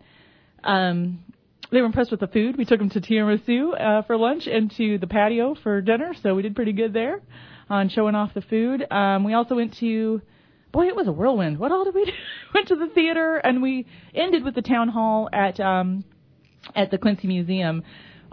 Um, 0.63 1.19
they 1.71 1.79
were 1.79 1.87
impressed 1.87 2.11
with 2.11 2.19
the 2.19 2.27
food. 2.27 2.57
We 2.57 2.65
took 2.65 2.79
them 2.79 2.89
to 2.91 3.01
tiramisu 3.01 3.81
uh, 3.81 4.01
for 4.03 4.15
lunch 4.15 4.47
and 4.47 4.71
to 4.77 4.99
the 4.99 5.07
patio 5.07 5.55
for 5.55 5.81
dinner, 5.81 6.13
so 6.21 6.35
we 6.35 6.43
did 6.43 6.55
pretty 6.55 6.73
good 6.73 6.93
there 6.93 7.19
on 7.69 7.89
showing 7.89 8.13
off 8.13 8.33
the 8.33 8.41
food. 8.41 8.85
Um, 8.91 9.23
we 9.23 9.33
also 9.33 9.55
went 9.55 9.75
to, 9.79 10.21
boy, 10.71 10.87
it 10.87 10.95
was 10.95 11.07
a 11.07 11.11
whirlwind. 11.11 11.57
What 11.57 11.71
all 11.71 11.83
did 11.83 11.95
we 11.95 12.05
do? 12.05 12.11
went 12.53 12.67
to 12.67 12.75
the 12.75 12.87
theater, 12.87 13.37
and 13.37 13.61
we 13.61 13.87
ended 14.13 14.43
with 14.43 14.53
the 14.53 14.61
town 14.61 14.89
hall 14.89 15.29
at 15.33 15.59
um, 15.59 16.03
at 16.75 16.91
the 16.91 16.97
Quincy 16.97 17.27
Museum 17.27 17.83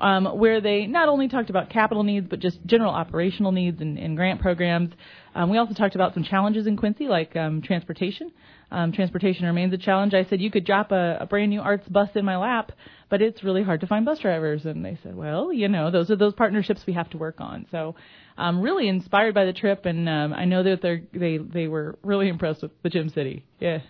um, 0.00 0.24
where 0.38 0.60
they 0.60 0.86
not 0.86 1.08
only 1.08 1.28
talked 1.28 1.50
about 1.50 1.70
capital 1.70 2.02
needs, 2.02 2.26
but 2.28 2.40
just 2.40 2.58
general 2.66 2.92
operational 2.92 3.52
needs 3.52 3.80
and, 3.80 3.98
and 3.98 4.16
grant 4.16 4.40
programs. 4.40 4.92
Um, 5.34 5.50
we 5.50 5.58
also 5.58 5.74
talked 5.74 5.94
about 5.94 6.14
some 6.14 6.24
challenges 6.24 6.66
in 6.66 6.76
Quincy, 6.76 7.06
like 7.06 7.36
um, 7.36 7.62
transportation. 7.62 8.32
Um, 8.72 8.92
transportation 8.92 9.46
remains 9.46 9.72
a 9.74 9.78
challenge. 9.78 10.14
I 10.14 10.24
said 10.24 10.40
you 10.40 10.50
could 10.50 10.64
drop 10.64 10.92
a, 10.92 11.18
a 11.20 11.26
brand 11.26 11.50
new 11.50 11.60
arts 11.60 11.88
bus 11.88 12.08
in 12.14 12.24
my 12.24 12.36
lap, 12.36 12.72
but 13.08 13.20
it's 13.20 13.42
really 13.42 13.62
hard 13.62 13.80
to 13.80 13.86
find 13.86 14.04
bus 14.04 14.20
drivers. 14.20 14.64
And 14.64 14.84
they 14.84 14.98
said, 15.02 15.16
well, 15.16 15.52
you 15.52 15.68
know, 15.68 15.90
those 15.90 16.10
are 16.10 16.16
those 16.16 16.34
partnerships 16.34 16.82
we 16.86 16.92
have 16.94 17.10
to 17.10 17.18
work 17.18 17.40
on. 17.40 17.66
So 17.70 17.94
I'm 18.38 18.60
really 18.60 18.88
inspired 18.88 19.34
by 19.34 19.44
the 19.44 19.52
trip, 19.52 19.86
and 19.86 20.08
um, 20.08 20.32
I 20.32 20.44
know 20.46 20.62
that 20.62 20.82
they 20.82 21.02
they 21.18 21.38
they 21.38 21.68
were 21.68 21.98
really 22.02 22.28
impressed 22.28 22.62
with 22.62 22.70
the 22.82 22.88
Gem 22.88 23.10
City. 23.10 23.44
Yeah. 23.58 23.80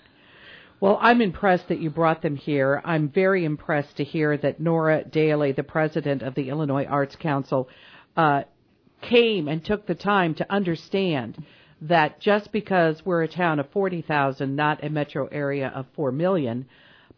Well, 0.81 0.99
I'm 1.03 1.21
impressed 1.21 1.69
that 1.69 1.81
you 1.81 1.91
brought 1.91 2.23
them 2.23 2.37
here. 2.37 2.81
I'm 2.87 3.11
very 3.11 3.45
impressed 3.45 3.99
to 3.99 4.05
hear 4.05 4.39
that 4.39 4.61
Nora 4.61 5.05
Daley, 5.05 5.53
the 5.53 5.63
president 5.63 6.23
of 6.23 6.35
the 6.35 6.49
Illinois 6.49 6.87
Arts 6.87 7.17
Council, 7.17 7.69
uh, 8.17 8.45
came 9.03 9.47
and 9.47 9.63
took 9.63 9.87
the 9.87 9.95
time 9.95 10.35
to 10.37 10.51
understand 10.51 11.45
that 11.83 12.19
just 12.19 12.51
because 12.51 13.05
we're 13.05 13.23
a 13.23 13.29
town 13.29 13.61
of 13.61 13.69
40,000, 13.69 14.57
not 14.57 14.83
a 14.83 14.89
metro 14.89 15.27
area 15.27 15.71
of 15.75 15.85
4 15.95 16.13
million 16.13 16.67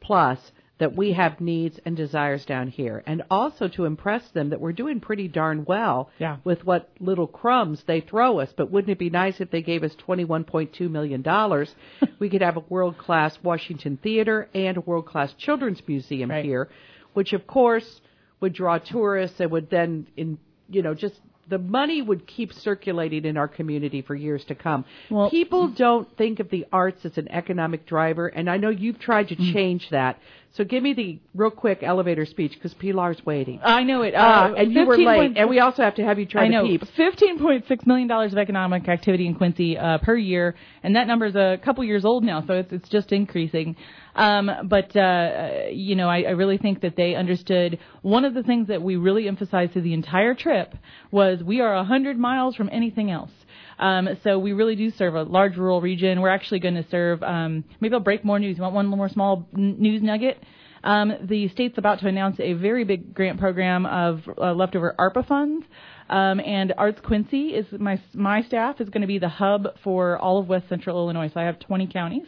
plus, 0.01 0.51
that 0.83 0.97
we 0.97 1.13
have 1.13 1.41
needs 1.41 1.79
and 1.85 1.97
desires 1.97 2.45
down 2.45 2.67
here, 2.67 3.05
and 3.07 3.23
also 3.31 3.69
to 3.69 3.85
impress 3.85 4.29
them 4.31 4.51
that 4.51 4.61
we're 4.61 4.73
doing 4.73 4.99
pretty 4.99 5.29
darn 5.29 5.65
well 5.65 6.11
yeah. 6.19 6.39
with 6.43 6.65
what 6.65 6.91
little 6.99 7.29
crumbs 7.29 7.81
they 7.87 8.01
throw 8.01 8.41
us. 8.41 8.53
But 8.57 8.73
wouldn't 8.73 8.91
it 8.91 8.99
be 8.99 9.09
nice 9.09 9.41
if 9.41 9.49
they 9.53 9.63
gave 9.63 9.85
us 9.85 9.95
$21.2 10.05 10.91
million? 10.91 11.25
we 12.19 12.29
could 12.29 12.43
have 12.43 12.57
a 12.57 12.65
world 12.69 12.99
class 12.99 13.39
Washington 13.45 13.97
Theater 14.03 14.49
and 14.55 14.77
a 14.77 14.81
world 14.81 15.07
class 15.07 15.33
Children's 15.39 15.81
Museum 15.87 16.31
right. 16.31 16.45
here, 16.45 16.69
which 17.13 17.33
of 17.33 17.47
course 17.47 18.01
would 18.41 18.53
draw 18.53 18.79
tourists 18.79 19.39
and 19.39 19.53
would 19.53 19.71
then, 19.71 20.09
in 20.17 20.37
you 20.69 20.83
know, 20.83 20.95
just 20.95 21.15
the 21.49 21.59
money 21.59 22.01
would 22.01 22.27
keep 22.27 22.53
circulating 22.53 23.25
in 23.25 23.37
our 23.37 23.49
community 23.49 24.01
for 24.03 24.15
years 24.15 24.45
to 24.47 24.55
come. 24.55 24.85
Well, 25.11 25.29
People 25.31 25.69
don't 25.69 26.09
think 26.17 26.41
of 26.41 26.49
the 26.51 26.67
arts 26.73 27.05
as 27.05 27.19
an 27.19 27.29
economic 27.31 27.85
driver, 27.87 28.27
and 28.27 28.49
I 28.49 28.57
know 28.57 28.71
you've 28.71 28.99
tried 28.99 29.29
to 29.29 29.37
Mm. 29.37 29.53
change 29.53 29.91
that. 29.91 30.19
So 30.55 30.65
give 30.65 30.83
me 30.83 30.93
the 30.93 31.19
real 31.35 31.51
quick 31.51 31.83
elevator 31.83 32.27
speech 32.27 32.53
because 32.53 32.75
Pilar's 32.75 33.25
waiting. 33.25 33.61
I 33.65 33.85
know 33.85 34.03
it. 34.03 34.15
Uh, 34.15 34.19
Uh, 34.19 34.55
and 34.59 34.73
you 34.73 34.85
were 34.85 34.99
late, 34.99 35.33
and 35.37 35.49
we 35.49 35.61
also 35.61 35.83
have 35.83 35.95
to 35.95 36.05
have 36.05 36.19
you 36.19 36.27
try 36.27 36.45
I 36.45 36.49
know. 36.49 36.63
to 36.63 36.69
peep. 36.79 36.83
Fifteen 36.95 37.39
point 37.39 37.65
six 37.69 37.87
million 37.87 38.07
dollars 38.07 38.33
of 38.33 38.39
economic 38.39 38.87
activity 38.89 39.27
in 39.27 39.35
Quincy 39.35 39.79
uh, 39.79 39.99
per 39.99 40.15
year, 40.17 40.55
and 40.83 40.97
that 40.97 41.07
number 41.07 41.25
is 41.27 41.35
a 41.37 41.59
couple 41.65 41.83
years 41.85 42.05
old 42.05 42.23
now, 42.23 42.45
so 42.47 42.53
it's 42.55 42.73
it's 42.73 42.89
just 42.91 43.13
increasing. 43.13 43.77
Um, 44.15 44.51
but 44.65 44.95
uh, 44.95 45.69
you 45.71 45.95
know, 45.97 46.09
I, 46.09 46.23
I 46.23 46.31
really 46.33 46.59
think 46.59 46.83
that 46.83 46.97
they 46.97 47.15
understood 47.15 47.79
one 48.03 48.27
of 48.27 48.35
the 48.35 48.43
things 48.43 48.69
that 48.69 48.83
we 48.83 48.97
really 48.97 49.27
emphasized 49.29 49.73
through 49.73 49.83
the 49.83 49.95
entire 49.95 50.35
trip 50.35 50.75
was 51.11 51.43
we 51.43 51.61
are 51.63 51.75
a 51.75 51.85
hundred 51.85 52.19
miles 52.19 52.57
from 52.57 52.69
anything 52.71 53.11
else. 53.11 53.31
Um, 53.79 54.09
so 54.23 54.39
we 54.39 54.53
really 54.53 54.77
do 54.77 54.91
serve 54.91 55.15
a 55.15 55.23
large 55.23 55.57
rural 55.57 55.81
region. 55.81 56.21
We're 56.21 56.29
actually 56.29 56.61
going 56.61 56.75
to 56.75 56.87
serve. 56.91 57.23
Um, 57.23 57.65
maybe 57.81 57.95
I'll 57.95 58.01
break 58.01 58.23
more 58.25 58.39
news. 58.39 58.57
You 58.57 58.63
want 58.63 58.75
one 58.75 58.87
more 58.87 59.09
small 59.09 59.49
n- 59.57 59.77
news 59.79 60.03
nugget? 60.03 60.42
Um, 60.85 61.13
the 61.23 61.49
state's 61.49 61.79
about 61.79 62.01
to 62.01 62.09
announce 62.09 62.41
a 62.41 62.55
very 62.55 62.85
big 62.85 63.15
grant 63.15 63.39
program 63.39 63.87
of 63.87 64.21
uh, 64.39 64.53
leftover 64.53 64.95
ARPA 64.99 65.27
funds. 65.27 65.67
Um, 66.09 66.41
and 66.41 66.75
Arts 66.77 67.01
Quincy 67.01 67.49
is 67.51 67.67
my 67.73 68.01
my 68.13 68.43
staff 68.43 68.81
is 68.81 68.89
going 68.89 69.03
to 69.03 69.07
be 69.07 69.19
the 69.19 69.29
hub 69.29 69.69
for 69.83 70.19
all 70.19 70.39
of 70.39 70.49
West 70.49 70.69
Central 70.69 70.97
Illinois. 70.97 71.31
So 71.33 71.41
I 71.41 71.45
have 71.45 71.59
20 71.59 71.87
counties 71.87 72.27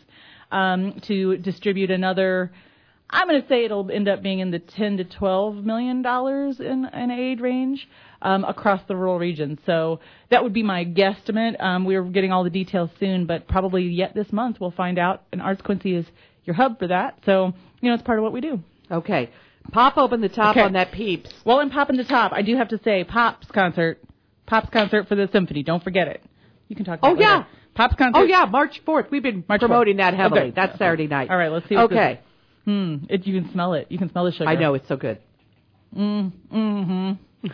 um, 0.50 1.00
to 1.06 1.36
distribute 1.38 1.90
another. 1.90 2.52
I'm 3.10 3.28
going 3.28 3.42
to 3.42 3.48
say 3.48 3.64
it'll 3.64 3.90
end 3.90 4.08
up 4.08 4.22
being 4.22 4.38
in 4.38 4.50
the 4.50 4.58
10 4.58 4.96
to 4.96 5.04
12 5.04 5.56
million 5.56 6.02
dollars 6.02 6.58
in 6.58 6.86
an 6.86 7.10
aid 7.10 7.40
range 7.40 7.86
um, 8.22 8.44
across 8.44 8.80
the 8.88 8.96
rural 8.96 9.18
region. 9.18 9.58
So 9.66 10.00
that 10.30 10.42
would 10.42 10.54
be 10.54 10.62
my 10.62 10.84
guesstimate. 10.84 11.62
Um, 11.62 11.84
we're 11.84 12.02
getting 12.04 12.32
all 12.32 12.44
the 12.44 12.50
details 12.50 12.90
soon, 12.98 13.26
but 13.26 13.46
probably 13.46 13.82
yet 13.84 14.14
this 14.14 14.32
month 14.32 14.56
we'll 14.60 14.70
find 14.70 14.98
out. 14.98 15.22
And 15.32 15.42
Arts 15.42 15.60
Quincy 15.62 15.94
is 15.94 16.06
your 16.44 16.54
hub 16.54 16.78
for 16.78 16.86
that. 16.88 17.18
So 17.26 17.52
you 17.80 17.88
know 17.88 17.94
it's 17.94 18.02
part 18.02 18.18
of 18.18 18.22
what 18.22 18.32
we 18.32 18.40
do. 18.40 18.60
Okay. 18.90 19.30
Pop 19.72 19.96
open 19.96 20.20
the 20.20 20.28
top 20.28 20.56
Okay. 20.56 20.60
on 20.64 20.74
that 20.74 20.92
peeps. 20.92 21.30
Well, 21.44 21.60
in 21.60 21.70
popping 21.70 21.96
the 21.96 22.04
top, 22.04 22.32
I 22.32 22.42
do 22.42 22.54
have 22.56 22.68
to 22.68 22.78
say 22.84 23.02
Pops 23.04 23.46
concert, 23.50 23.98
Pops 24.46 24.68
concert 24.70 25.08
for 25.08 25.14
the 25.14 25.26
symphony. 25.32 25.62
Don't 25.62 25.82
forget 25.82 26.06
it. 26.06 26.22
You 26.68 26.76
can 26.76 26.84
talk. 26.84 26.98
About 26.98 27.08
Oh, 27.08 27.14
it 27.14 27.18
later. 27.18 27.30
yeah. 27.30 27.44
Pops 27.74 27.94
concert. 27.96 28.18
Oh 28.20 28.24
yeah, 28.24 28.44
March 28.44 28.80
fourth. 28.84 29.06
We've 29.10 29.22
been 29.22 29.42
March 29.48 29.60
promoting 29.60 29.96
4th. 29.96 29.98
that 30.00 30.14
heavily. 30.14 30.40
Okay. 30.42 30.50
That's 30.54 30.78
Saturday 30.78 31.06
night. 31.06 31.30
All 31.30 31.36
right, 31.36 31.50
let's 31.50 31.68
see. 31.68 31.74
What 31.76 31.84
Okay. 31.92 32.20
Hmm. 32.66 32.96
It, 33.08 33.26
you 33.26 33.40
can 33.40 33.50
smell 33.52 33.72
it. 33.74 33.86
You 33.90 33.98
can 33.98 34.10
smell 34.10 34.24
the 34.24 34.32
sugar. 34.32 34.48
I 34.48 34.54
know 34.54 34.74
it's 34.74 34.86
so 34.88 34.96
good. 34.96 35.18
Mm, 35.96 36.32
mm-hmm. 36.52 37.48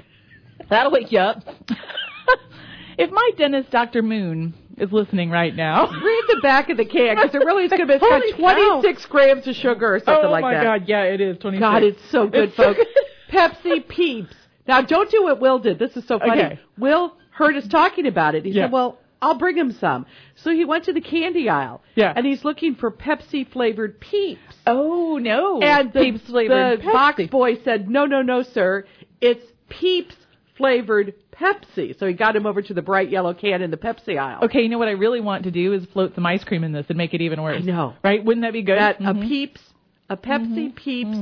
That'll 0.69 0.93
wake 0.93 1.11
you 1.13 1.19
up. 1.19 1.43
if 3.01 3.11
my 3.11 3.31
dentist, 3.37 3.71
Dr. 3.71 4.03
Moon, 4.03 4.55
is 4.77 4.93
listening 4.93 5.31
right 5.31 5.55
now. 5.55 5.87
Read 5.91 6.25
the 6.29 6.41
back 6.43 6.71
of 6.71 6.77
the 6.77 6.85
can 6.85 7.17
because 7.17 7.35
it 7.35 7.39
really 7.45 7.65
is 7.65 7.71
going 7.71 7.81
to 7.83 7.87
be. 7.87 7.95
It's 7.95 8.03
got 8.03 8.57
cow. 8.57 8.81
26 8.81 9.07
grams 9.07 9.47
of 9.47 9.55
sugar 9.57 9.95
or 9.95 9.99
something 10.01 10.27
oh 10.27 10.31
like 10.31 10.43
my 10.43 10.55
that. 10.55 10.63
God! 10.65 10.89
Yeah, 10.89 11.03
it 11.05 11.21
is. 11.21 11.39
Twenty. 11.39 11.59
God, 11.59 11.83
it's 11.83 12.01
so 12.11 12.27
good, 12.29 12.49
It's 12.51 12.57
so 12.57 12.75
folks. 12.75 12.79
good. 12.79 12.87
Pepsi 13.35 13.87
Peeps. 13.89 14.35
Now, 14.67 14.83
don't 14.83 15.11
do 15.11 15.23
what 15.25 15.41
Will 15.41 15.59
did. 15.59 15.79
This 15.79 15.97
is 15.97 16.07
so 16.07 16.19
funny. 16.19 16.41
Okay. 16.43 16.61
Will 16.79 17.15
heard 17.31 17.57
us 17.57 17.67
talking 17.69 18.07
about 18.07 18.35
it. 18.35 18.45
He 18.45 18.51
Yeah. 18.53 18.65
said, 18.65 18.73
"Well, 18.73 18.99
I'll 19.23 19.39
bring 19.39 19.57
him 19.57 19.73
some." 19.73 20.07
So 20.37 20.51
he 20.51 20.65
went 20.65 20.85
to 20.85 20.93
the 20.93 21.01
candy 21.01 21.49
aisle. 21.49 21.83
Yeah. 21.95 22.13
And 22.15 22.25
he's 22.27 22.45
looking 22.45 22.75
for 22.75 22.91
Pepsi 22.91 23.47
flavored 23.51 24.01
Peeps. 24.01 24.41
Oh 24.67 25.19
no! 25.19 25.61
And 25.61 25.93
the, 25.93 26.01
Peeps 26.01 26.23
flavored 26.29 26.81
the 26.81 26.85
box 26.85 27.21
Pepsi. 27.23 27.31
boy 27.31 27.57
said, 27.65 27.89
"No, 27.91 28.07
no, 28.07 28.23
no, 28.23 28.43
sir. 28.43 28.85
It's 29.21 29.45
Peeps 29.69 30.15
flavored 30.57 31.15
Pepsi." 31.41 31.99
So 31.99 32.07
he 32.07 32.13
got 32.13 32.37
him 32.37 32.47
over 32.47 32.63
to 32.63 32.75
the 32.75 32.83
bright 32.83 33.11
yellow 33.11 33.33
can 33.35 33.63
in 33.63 33.71
the 33.71 33.77
Pepsi 33.77 34.19
aisle. 34.19 34.45
Okay, 34.45 34.63
you 34.63 34.69
know 34.69 34.79
what 34.79 34.89
I 34.89 34.93
really 34.93 35.21
want 35.21 35.45
to 35.45 35.51
do 35.51 35.73
is 35.73 35.85
float 35.87 36.15
some 36.15 36.27
ice 36.27 36.45
cream 36.45 36.65
in 36.65 36.73
this 36.73 36.87
and 36.89 36.99
make 36.99 37.15
it 37.15 37.21
even 37.21 37.43
worse. 37.43 37.63
I 37.63 37.65
know. 37.65 37.95
Right? 38.05 38.25
Wouldn't 38.25 38.43
that 38.43 38.53
be 38.53 38.63
good? 38.63 38.79
That 38.79 38.99
Mhm. 39.01 39.25
a 39.25 39.29
Peeps, 39.29 39.61
a 40.09 40.17
Pepsi 40.17 40.75
Peeps, 40.75 41.19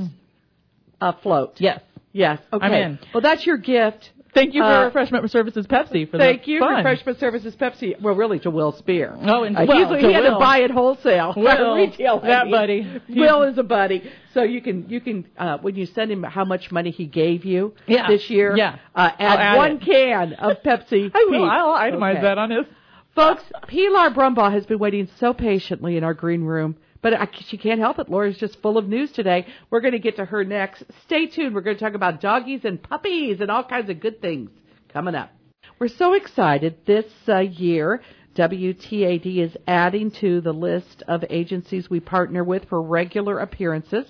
a 1.00 1.12
float. 1.12 1.60
Yes. 1.60 1.80
Yes. 2.12 2.40
Okay. 2.52 2.66
I'm 2.66 2.72
in. 2.72 2.98
Well, 3.14 3.20
that's 3.20 3.46
your 3.46 3.58
gift. 3.58 4.12
Thank 4.38 4.54
you 4.54 4.62
for 4.62 4.66
Uh, 4.66 4.84
Refreshment 4.86 5.30
Services 5.30 5.66
Pepsi 5.66 6.08
for 6.10 6.18
Thank 6.18 6.44
the 6.44 6.52
you, 6.52 6.58
fun. 6.60 6.76
Refreshment 6.76 7.18
Services 7.18 7.56
Pepsi. 7.56 8.00
Well, 8.00 8.14
really, 8.14 8.38
to 8.40 8.50
Will 8.50 8.72
Spear. 8.72 9.16
Oh, 9.22 9.42
and- 9.42 9.56
uh, 9.56 9.64
well, 9.66 9.94
he 9.94 10.12
had 10.12 10.22
to 10.22 10.36
buy 10.38 10.58
it 10.58 10.70
wholesale. 10.70 11.34
Will, 11.36 11.74
retail. 11.74 12.20
That 12.20 12.44
mean. 12.46 12.50
buddy. 12.52 13.00
Will 13.08 13.42
is 13.42 13.58
a 13.58 13.62
buddy, 13.62 14.08
so 14.34 14.42
you 14.42 14.60
can 14.62 14.88
you 14.88 15.00
can 15.00 15.26
uh, 15.36 15.58
when 15.58 15.74
you 15.74 15.86
send 15.86 16.10
him 16.12 16.22
how 16.22 16.44
much 16.44 16.70
money 16.70 16.90
he 16.90 17.06
gave 17.06 17.44
you 17.44 17.74
Yeah. 17.86 18.06
this 18.08 18.30
year. 18.30 18.56
Yeah. 18.56 18.76
uh, 18.94 19.10
add, 19.18 19.40
add 19.40 19.56
one 19.56 19.76
it. 19.76 19.82
can 19.84 20.32
of 20.34 20.58
Pepsi. 20.64 21.10
I 21.14 21.26
will. 21.30 21.44
I'll 21.48 21.74
itemize 21.74 22.12
Okay. 22.12 22.22
that 22.22 22.38
on 22.38 22.50
his. 22.50 22.66
Folks, 23.14 23.42
Pilar 23.66 24.10
Brumbaugh 24.10 24.52
has 24.52 24.64
been 24.66 24.78
waiting 24.78 25.08
so 25.18 25.32
patiently 25.34 25.96
in 25.96 26.04
our 26.04 26.14
green 26.14 26.42
room, 26.44 26.76
but 27.02 27.14
I, 27.14 27.28
she 27.46 27.56
can't 27.56 27.80
help 27.80 27.98
it. 27.98 28.08
Laura's 28.08 28.38
just 28.38 28.60
full 28.60 28.78
of 28.78 28.88
news 28.88 29.12
today. 29.12 29.46
We're 29.70 29.80
going 29.80 29.92
to 29.92 29.98
get 29.98 30.16
to 30.16 30.24
her 30.24 30.44
next. 30.44 30.84
Stay 31.04 31.26
tuned. 31.26 31.54
We're 31.54 31.60
going 31.60 31.76
to 31.76 31.84
talk 31.84 31.94
about 31.94 32.20
doggies 32.20 32.64
and 32.64 32.82
puppies 32.82 33.40
and 33.40 33.50
all 33.50 33.64
kinds 33.64 33.90
of 33.90 34.00
good 34.00 34.20
things 34.20 34.50
coming 34.92 35.14
up. 35.14 35.30
We're 35.78 35.88
so 35.88 36.14
excited 36.14 36.78
this 36.86 37.06
uh, 37.28 37.38
year. 37.38 38.02
WTAD 38.34 39.38
is 39.38 39.56
adding 39.66 40.10
to 40.12 40.40
the 40.40 40.52
list 40.52 41.02
of 41.08 41.24
agencies 41.28 41.90
we 41.90 42.00
partner 42.00 42.44
with 42.44 42.68
for 42.68 42.80
regular 42.80 43.38
appearances 43.40 44.06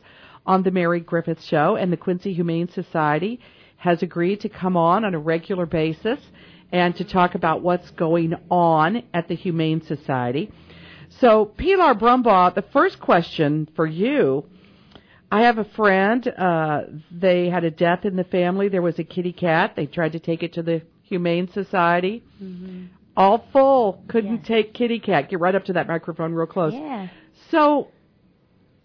on 0.46 0.62
the 0.62 0.70
Mary 0.70 1.00
Griffith 1.00 1.42
Show, 1.42 1.76
and 1.76 1.92
the 1.92 1.96
Quincy 1.96 2.32
Humane 2.32 2.68
Society 2.68 3.40
has 3.76 4.02
agreed 4.02 4.40
to 4.40 4.48
come 4.48 4.76
on 4.76 5.04
on 5.04 5.14
a 5.14 5.18
regular 5.18 5.66
basis 5.66 6.18
and 6.72 6.96
to 6.96 7.04
talk 7.04 7.34
about 7.34 7.62
what's 7.62 7.90
going 7.92 8.34
on 8.50 9.02
at 9.14 9.28
the 9.28 9.34
Humane 9.34 9.82
Society. 9.82 10.50
So, 11.20 11.46
Pilar 11.46 11.94
Brumbaugh, 11.94 12.54
the 12.54 12.62
first 12.72 13.00
question 13.00 13.68
for 13.74 13.86
you. 13.86 14.44
I 15.30 15.42
have 15.42 15.58
a 15.58 15.64
friend. 15.64 16.26
Uh, 16.26 16.82
they 17.10 17.50
had 17.50 17.64
a 17.64 17.70
death 17.70 18.04
in 18.04 18.16
the 18.16 18.24
family. 18.24 18.68
There 18.68 18.82
was 18.82 18.98
a 18.98 19.04
kitty 19.04 19.32
cat. 19.32 19.74
They 19.76 19.86
tried 19.86 20.12
to 20.12 20.20
take 20.20 20.42
it 20.42 20.54
to 20.54 20.62
the 20.62 20.82
Humane 21.02 21.48
Society. 21.52 22.22
All 23.16 23.44
full. 23.52 24.02
Couldn't 24.08 24.36
Yes. 24.38 24.46
take 24.46 24.74
kitty 24.74 25.00
cat. 25.00 25.28
Get 25.28 25.40
right 25.40 25.54
up 25.54 25.64
to 25.64 25.72
that 25.74 25.88
microphone 25.88 26.32
real 26.32 26.46
close. 26.46 26.72
Yeah. 26.72 27.08
So, 27.50 27.88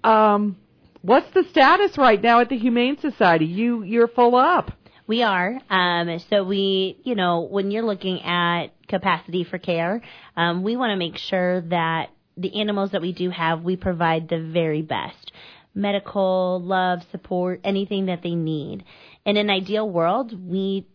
um, 0.04 0.58
what's 1.02 1.30
the 1.32 1.44
status 1.44 1.98
right 1.98 2.22
now 2.22 2.40
at 2.40 2.50
the 2.50 2.58
Humane 2.58 2.98
Society? 2.98 3.46
You 3.46 3.84
you're 3.84 4.08
full 4.08 4.36
up. 4.36 4.72
We 5.06 5.22
are. 5.22 5.60
Um, 5.70 6.18
so 6.30 6.44
we, 6.44 6.98
you 7.04 7.16
know, 7.16 7.42
when 7.42 7.72
you're 7.72 7.84
looking 7.84 8.22
at 8.24 8.68
capacity 8.88 9.44
for 9.44 9.58
care, 9.58 10.02
um, 10.36 10.64
we 10.64 10.78
want 10.78 10.92
to 10.92 10.98
make 10.98 11.18
sure 11.18 11.62
that 11.62 12.10
the 12.38 12.60
animals 12.60 12.92
that 12.92 13.02
we 13.02 13.14
do 13.14 13.30
have, 13.30 13.64
we 13.64 13.76
provide 13.76 14.30
the 14.30 14.42
very 14.42 14.82
best 14.82 15.32
medical, 15.76 16.62
love, 16.62 17.00
support, 17.12 17.60
anything 17.64 18.06
that 18.06 18.22
they 18.22 18.36
need. 18.36 18.84
In 19.26 19.38
an 19.38 19.50
ideal 19.50 19.90
world, 19.90 20.32
we 20.48 20.88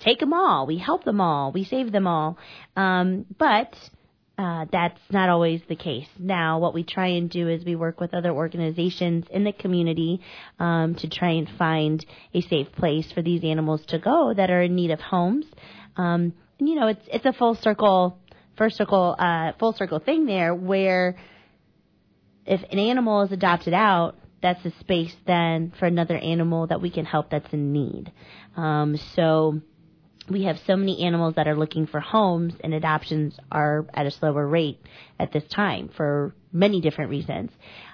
take 0.00 0.20
them 0.20 0.32
all, 0.32 0.66
we 0.66 0.78
help 0.78 1.04
them 1.04 1.20
all, 1.20 1.52
we 1.52 1.64
save 1.64 1.92
them 1.92 2.06
all. 2.06 2.36
Um, 2.76 3.26
but 3.38 3.74
uh, 4.38 4.64
that's 4.72 5.00
not 5.10 5.28
always 5.28 5.60
the 5.68 5.76
case. 5.76 6.06
Now, 6.18 6.58
what 6.58 6.72
we 6.72 6.82
try 6.82 7.08
and 7.08 7.28
do 7.28 7.48
is 7.48 7.64
we 7.64 7.76
work 7.76 8.00
with 8.00 8.14
other 8.14 8.30
organizations 8.30 9.26
in 9.30 9.44
the 9.44 9.52
community 9.52 10.20
um, 10.58 10.94
to 10.96 11.08
try 11.08 11.32
and 11.32 11.48
find 11.58 12.04
a 12.32 12.40
safe 12.42 12.72
place 12.72 13.10
for 13.12 13.22
these 13.22 13.44
animals 13.44 13.82
to 13.88 13.98
go 13.98 14.32
that 14.34 14.50
are 14.50 14.62
in 14.62 14.74
need 14.74 14.90
of 14.90 15.00
homes. 15.00 15.44
Um, 15.96 16.32
you 16.58 16.74
know, 16.74 16.88
it's 16.88 17.06
it's 17.08 17.26
a 17.26 17.32
full 17.32 17.54
circle, 17.54 18.18
first 18.60 18.76
circle, 18.76 19.16
uh, 19.18 19.52
full 19.58 19.72
circle 19.72 19.98
thing 20.00 20.26
there 20.26 20.54
where 20.54 21.16
if 22.44 22.62
an 22.70 22.78
animal 22.78 23.22
is 23.22 23.32
adopted 23.32 23.72
out, 23.72 24.16
that's 24.42 24.62
a 24.66 24.70
space 24.80 25.16
then 25.26 25.72
for 25.78 25.86
another 25.86 26.18
animal 26.18 26.66
that 26.66 26.82
we 26.82 26.90
can 26.90 27.06
help 27.06 27.30
that's 27.30 27.50
in 27.54 27.72
need. 27.72 28.12
Um, 28.58 28.98
so 29.14 29.62
we 30.28 30.42
have 30.42 30.58
so 30.66 30.76
many 30.76 31.06
animals 31.06 31.36
that 31.36 31.48
are 31.48 31.56
looking 31.56 31.86
for 31.86 32.00
homes, 32.00 32.52
and 32.62 32.74
adoptions 32.74 33.34
are 33.50 33.86
at 33.94 34.04
a 34.04 34.10
slower 34.10 34.46
rate 34.46 34.78
at 35.18 35.32
this 35.32 35.44
time 35.44 35.88
for 35.96 36.34
many 36.52 36.82
different 36.82 37.10
reasons. 37.10 37.50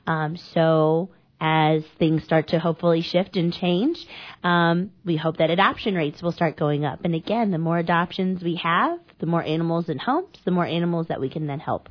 Um, 0.08 0.36
so 0.36 1.10
as 1.40 1.84
things 1.98 2.24
start 2.24 2.48
to 2.48 2.58
hopefully 2.58 3.02
shift 3.02 3.36
and 3.36 3.52
change, 3.52 4.06
um, 4.42 4.90
we 5.04 5.16
hope 5.16 5.36
that 5.38 5.50
adoption 5.50 5.94
rates 5.94 6.22
will 6.22 6.32
start 6.32 6.56
going 6.56 6.84
up. 6.84 7.00
And 7.04 7.14
again, 7.14 7.50
the 7.50 7.58
more 7.58 7.78
adoptions 7.78 8.42
we 8.42 8.56
have, 8.56 8.98
the 9.18 9.26
more 9.26 9.42
animals 9.42 9.88
in 9.88 9.98
homes, 9.98 10.36
the 10.44 10.50
more 10.50 10.66
animals 10.66 11.08
that 11.08 11.20
we 11.20 11.28
can 11.28 11.46
then 11.46 11.60
help. 11.60 11.88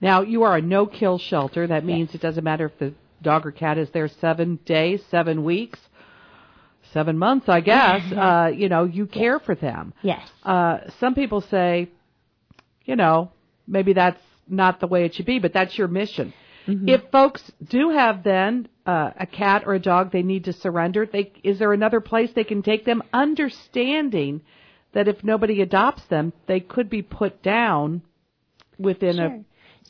Now 0.00 0.22
you 0.22 0.42
are 0.42 0.56
a 0.56 0.62
no-kill 0.62 1.18
shelter. 1.18 1.66
That 1.66 1.84
means 1.84 2.14
it 2.14 2.20
doesn't 2.20 2.44
matter 2.44 2.66
if 2.66 2.78
the 2.78 2.94
dog 3.22 3.46
or 3.46 3.52
cat 3.52 3.78
is 3.78 3.90
there 3.90 4.08
seven 4.08 4.58
days, 4.64 5.02
seven 5.10 5.44
weeks, 5.44 5.78
seven 6.92 7.16
months. 7.16 7.48
I 7.48 7.60
guess. 7.60 8.12
uh, 8.12 8.50
you 8.54 8.68
know, 8.68 8.84
you 8.84 9.06
care 9.06 9.38
for 9.38 9.54
them. 9.54 9.94
Yes. 10.02 10.28
Uh, 10.42 10.78
some 11.00 11.14
people 11.14 11.40
say, 11.40 11.88
you 12.84 12.96
know, 12.96 13.30
maybe 13.66 13.92
that's 13.92 14.20
not 14.48 14.80
the 14.80 14.86
way 14.86 15.04
it 15.04 15.14
should 15.14 15.26
be, 15.26 15.38
but 15.38 15.52
that's 15.52 15.76
your 15.78 15.88
mission. 15.88 16.34
If 16.66 17.10
folks 17.10 17.52
do 17.68 17.90
have 17.90 18.22
then 18.22 18.68
uh, 18.86 19.10
a 19.18 19.26
cat 19.26 19.64
or 19.66 19.74
a 19.74 19.80
dog 19.80 20.12
they 20.12 20.22
need 20.22 20.44
to 20.44 20.52
surrender, 20.52 21.06
they, 21.06 21.32
is 21.42 21.58
there 21.58 21.72
another 21.72 22.00
place 22.00 22.30
they 22.34 22.44
can 22.44 22.62
take 22.62 22.84
them, 22.84 23.02
understanding 23.12 24.42
that 24.92 25.08
if 25.08 25.22
nobody 25.24 25.60
adopts 25.60 26.04
them, 26.06 26.32
they 26.46 26.60
could 26.60 26.88
be 26.88 27.02
put 27.02 27.42
down 27.42 28.02
within 28.78 29.16
Sure. 29.16 29.44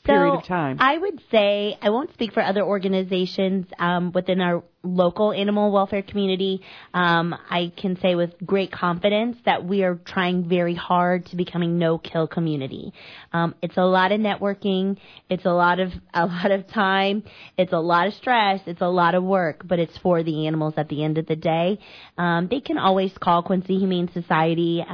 Period 0.04 0.32
so 0.32 0.38
of 0.38 0.44
time. 0.44 0.76
I 0.80 0.96
would 0.96 1.20
say 1.30 1.76
I 1.80 1.90
won't 1.90 2.12
speak 2.12 2.32
for 2.32 2.42
other 2.42 2.62
organizations 2.62 3.66
um, 3.78 4.12
within 4.12 4.40
our 4.40 4.62
local 4.82 5.32
animal 5.32 5.72
welfare 5.72 6.02
community. 6.02 6.60
Um, 6.92 7.34
I 7.50 7.72
can 7.76 7.98
say 8.00 8.14
with 8.14 8.34
great 8.44 8.70
confidence 8.70 9.38
that 9.46 9.64
we 9.64 9.82
are 9.82 9.96
trying 9.96 10.48
very 10.48 10.74
hard 10.74 11.26
to 11.26 11.36
becoming 11.36 11.78
no 11.78 11.98
kill 11.98 12.26
community. 12.26 12.92
Um, 13.32 13.54
it's 13.62 13.76
a 13.76 13.84
lot 13.84 14.12
of 14.12 14.20
networking. 14.20 14.98
It's 15.28 15.44
a 15.44 15.52
lot 15.52 15.80
of 15.80 15.92
a 16.14 16.26
lot 16.26 16.50
of 16.50 16.68
time. 16.68 17.24
It's 17.56 17.72
a 17.72 17.80
lot 17.80 18.06
of 18.06 18.14
stress. 18.14 18.60
It's 18.66 18.82
a 18.82 18.88
lot 18.88 19.14
of 19.14 19.24
work, 19.24 19.62
but 19.66 19.78
it's 19.78 19.96
for 19.98 20.22
the 20.22 20.46
animals 20.46 20.74
at 20.76 20.88
the 20.88 21.02
end 21.02 21.18
of 21.18 21.26
the 21.26 21.36
day. 21.36 21.78
Um, 22.18 22.48
they 22.50 22.60
can 22.60 22.78
always 22.78 23.12
call 23.18 23.42
Quincy 23.42 23.78
Humane 23.78 24.10
Society. 24.12 24.84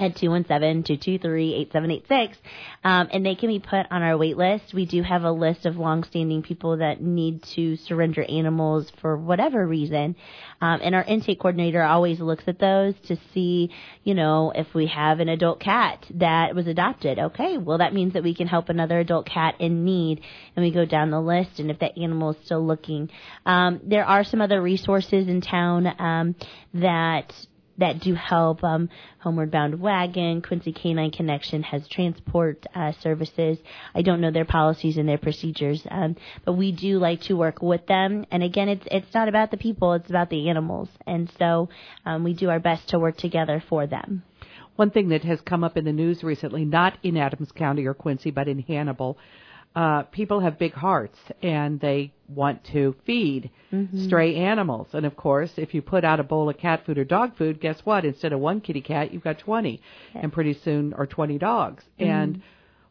At 0.00 0.16
217-223-8786 0.16 2.34
um, 2.82 3.08
and 3.12 3.24
they 3.24 3.36
can 3.36 3.48
be 3.48 3.60
put 3.60 3.86
on 3.90 4.02
our 4.02 4.18
wait 4.18 4.36
list. 4.36 4.74
We 4.74 4.86
do 4.86 5.02
have 5.02 5.22
a 5.22 5.30
list 5.30 5.66
of 5.66 5.76
longstanding 5.76 6.42
people 6.42 6.78
that 6.78 7.00
need 7.00 7.44
to 7.54 7.76
surrender 7.76 8.24
animals 8.28 8.90
for 9.00 9.16
whatever 9.16 9.64
reason. 9.66 10.16
Um, 10.60 10.80
and 10.82 10.94
our 10.94 11.04
intake 11.04 11.40
coordinator 11.40 11.82
always 11.82 12.20
looks 12.20 12.44
at 12.46 12.58
those 12.58 12.94
to 13.06 13.16
see, 13.32 13.70
you 14.02 14.14
know, 14.14 14.52
if 14.54 14.74
we 14.74 14.88
have 14.88 15.20
an 15.20 15.28
adult 15.28 15.60
cat 15.60 16.04
that 16.14 16.54
was 16.54 16.66
adopted. 16.66 17.18
Okay, 17.18 17.58
well 17.58 17.78
that 17.78 17.94
means 17.94 18.14
that 18.14 18.22
we 18.22 18.34
can 18.34 18.48
help 18.48 18.68
another 18.68 18.98
adult 18.98 19.26
cat 19.26 19.54
in 19.60 19.84
need 19.84 20.20
and 20.56 20.64
we 20.64 20.72
go 20.72 20.84
down 20.84 21.10
the 21.10 21.20
list 21.20 21.60
and 21.60 21.70
if 21.70 21.78
that 21.78 21.96
animal 21.96 22.30
is 22.30 22.36
still 22.44 22.66
looking. 22.66 23.10
Um, 23.46 23.80
there 23.84 24.04
are 24.04 24.24
some 24.24 24.40
other 24.40 24.60
resources 24.60 25.28
in 25.28 25.40
town 25.40 25.86
um, 25.98 26.34
that 26.74 27.32
that 27.78 28.00
do 28.00 28.14
help. 28.14 28.62
Um, 28.62 28.88
Homeward 29.18 29.50
Bound 29.50 29.80
Waggin', 29.80 30.42
Quincy 30.42 30.72
Canine 30.72 31.10
Connection 31.10 31.62
has 31.62 31.86
transport 31.88 32.64
uh, 32.74 32.92
services. 33.00 33.58
I 33.94 34.02
don't 34.02 34.20
know 34.20 34.30
their 34.30 34.44
policies 34.44 34.96
and 34.96 35.08
their 35.08 35.18
procedures, 35.18 35.82
um, 35.90 36.16
but 36.44 36.54
we 36.54 36.72
do 36.72 36.98
like 36.98 37.22
to 37.22 37.34
work 37.34 37.62
with 37.62 37.86
them. 37.86 38.26
And 38.30 38.42
again, 38.42 38.68
it's 38.68 38.86
it's 38.90 39.14
not 39.14 39.28
about 39.28 39.50
the 39.50 39.56
people; 39.56 39.94
it's 39.94 40.10
about 40.10 40.30
the 40.30 40.48
animals. 40.48 40.88
And 41.06 41.30
so 41.38 41.68
um, 42.04 42.24
we 42.24 42.34
do 42.34 42.50
our 42.50 42.60
best 42.60 42.88
to 42.90 42.98
work 42.98 43.16
together 43.16 43.62
for 43.68 43.86
them. 43.86 44.22
One 44.76 44.90
thing 44.90 45.10
that 45.10 45.22
has 45.22 45.40
come 45.40 45.62
up 45.62 45.76
in 45.76 45.84
the 45.84 45.92
news 45.92 46.24
recently, 46.24 46.64
not 46.64 46.98
in 47.02 47.16
Adams 47.16 47.52
County 47.52 47.86
or 47.86 47.94
Quincy, 47.94 48.32
but 48.32 48.48
in 48.48 48.58
Hannibal, 48.58 49.16
uh, 49.74 50.02
people 50.04 50.40
have 50.40 50.58
big 50.58 50.72
hearts 50.72 51.18
and 51.42 51.80
they 51.80 52.12
want 52.28 52.64
to 52.72 52.94
feed 53.04 53.50
mm-hmm. 53.72 54.04
stray 54.06 54.36
animals. 54.36 54.88
And 54.92 55.04
of 55.04 55.16
course, 55.16 55.50
if 55.56 55.74
you 55.74 55.82
put 55.82 56.04
out 56.04 56.20
a 56.20 56.24
bowl 56.24 56.48
of 56.48 56.58
cat 56.58 56.86
food 56.86 56.96
or 56.96 57.04
dog 57.04 57.36
food, 57.36 57.60
guess 57.60 57.80
what? 57.84 58.04
Instead 58.04 58.32
of 58.32 58.40
one 58.40 58.60
kitty 58.60 58.80
cat, 58.80 59.12
you've 59.12 59.24
got 59.24 59.40
20 59.40 59.80
and 60.14 60.32
pretty 60.32 60.54
soon, 60.54 60.92
or 60.92 61.06
20 61.06 61.38
dogs. 61.38 61.82
Mm-hmm. 61.98 62.10
And 62.10 62.42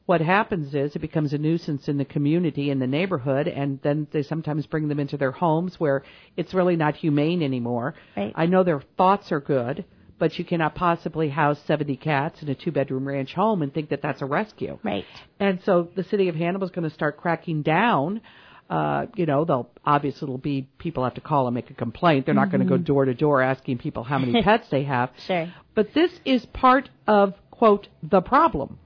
what 0.06 0.20
happens 0.20 0.76
is 0.76 0.94
it 0.94 1.00
becomes 1.00 1.32
a 1.32 1.38
nuisance 1.38 1.88
in 1.88 1.98
the 1.98 2.06
community, 2.06 2.70
in 2.70 2.80
the 2.80 2.88
neighborhood, 2.88 3.48
and 3.48 3.80
then 3.82 4.08
they 4.12 4.24
sometimes 4.24 4.66
bring 4.66 4.90
them 4.90 5.00
into 5.00 5.16
their 5.16 5.32
homes 5.32 5.80
where 5.80 6.04
it's 6.36 6.54
really 6.54 6.76
not 6.76 6.98
humane 6.98 7.42
anymore. 7.42 7.96
Right. 8.18 8.34
I 8.36 8.46
know 8.48 8.64
their 8.64 8.82
thoughts 8.98 9.32
are 9.32 9.40
good 9.40 9.86
but 10.24 10.40
you 10.40 10.46
cannot 10.46 10.74
possibly 10.74 11.28
house 11.28 11.60
70 11.68 11.98
cats 11.98 12.42
in 12.42 12.48
a 12.48 12.56
two 12.56 12.72
bedroom 12.72 13.06
ranch 13.06 13.34
home 13.34 13.62
and 13.62 13.74
think 13.74 13.90
that 13.90 14.02
that's 14.02 14.22
a 14.22 14.26
rescue. 14.26 14.80
Right. 14.82 15.04
And 15.38 15.60
so 15.66 15.90
the 15.98 16.06
city 16.06 16.30
of 16.30 16.36
Hannibal 16.36 16.66
is 16.66 16.72
going 16.72 16.88
to 16.88 16.96
start 16.96 17.18
cracking 17.18 17.62
down. 17.62 18.22
Uh, 18.70 19.08
you 19.16 19.26
know, 19.26 19.44
they'll 19.44 19.70
obviously 19.84 20.26
it'll 20.26 20.38
be 20.38 20.70
people 20.78 21.04
have 21.04 21.16
to 21.16 21.20
call 21.20 21.48
and 21.48 21.54
make 21.54 21.70
a 21.72 21.74
complaint. 21.74 22.26
They're 22.26 22.34
not 22.34 22.48
mm-hmm. 22.48 22.56
going 22.56 22.70
to 22.70 22.78
go 22.78 22.82
door 22.82 23.04
to 23.04 23.14
door 23.14 23.42
asking 23.42 23.80
people 23.80 24.06
how 24.06 24.18
many 24.18 24.42
pets 24.44 24.66
they 24.72 24.86
have. 24.86 25.10
Sure. 25.28 25.52
But 25.76 25.94
this 25.94 26.18
is 26.24 26.46
part 26.54 26.90
of 27.06 27.34
quote 27.52 27.90
the 28.02 28.22
problem. 28.22 28.80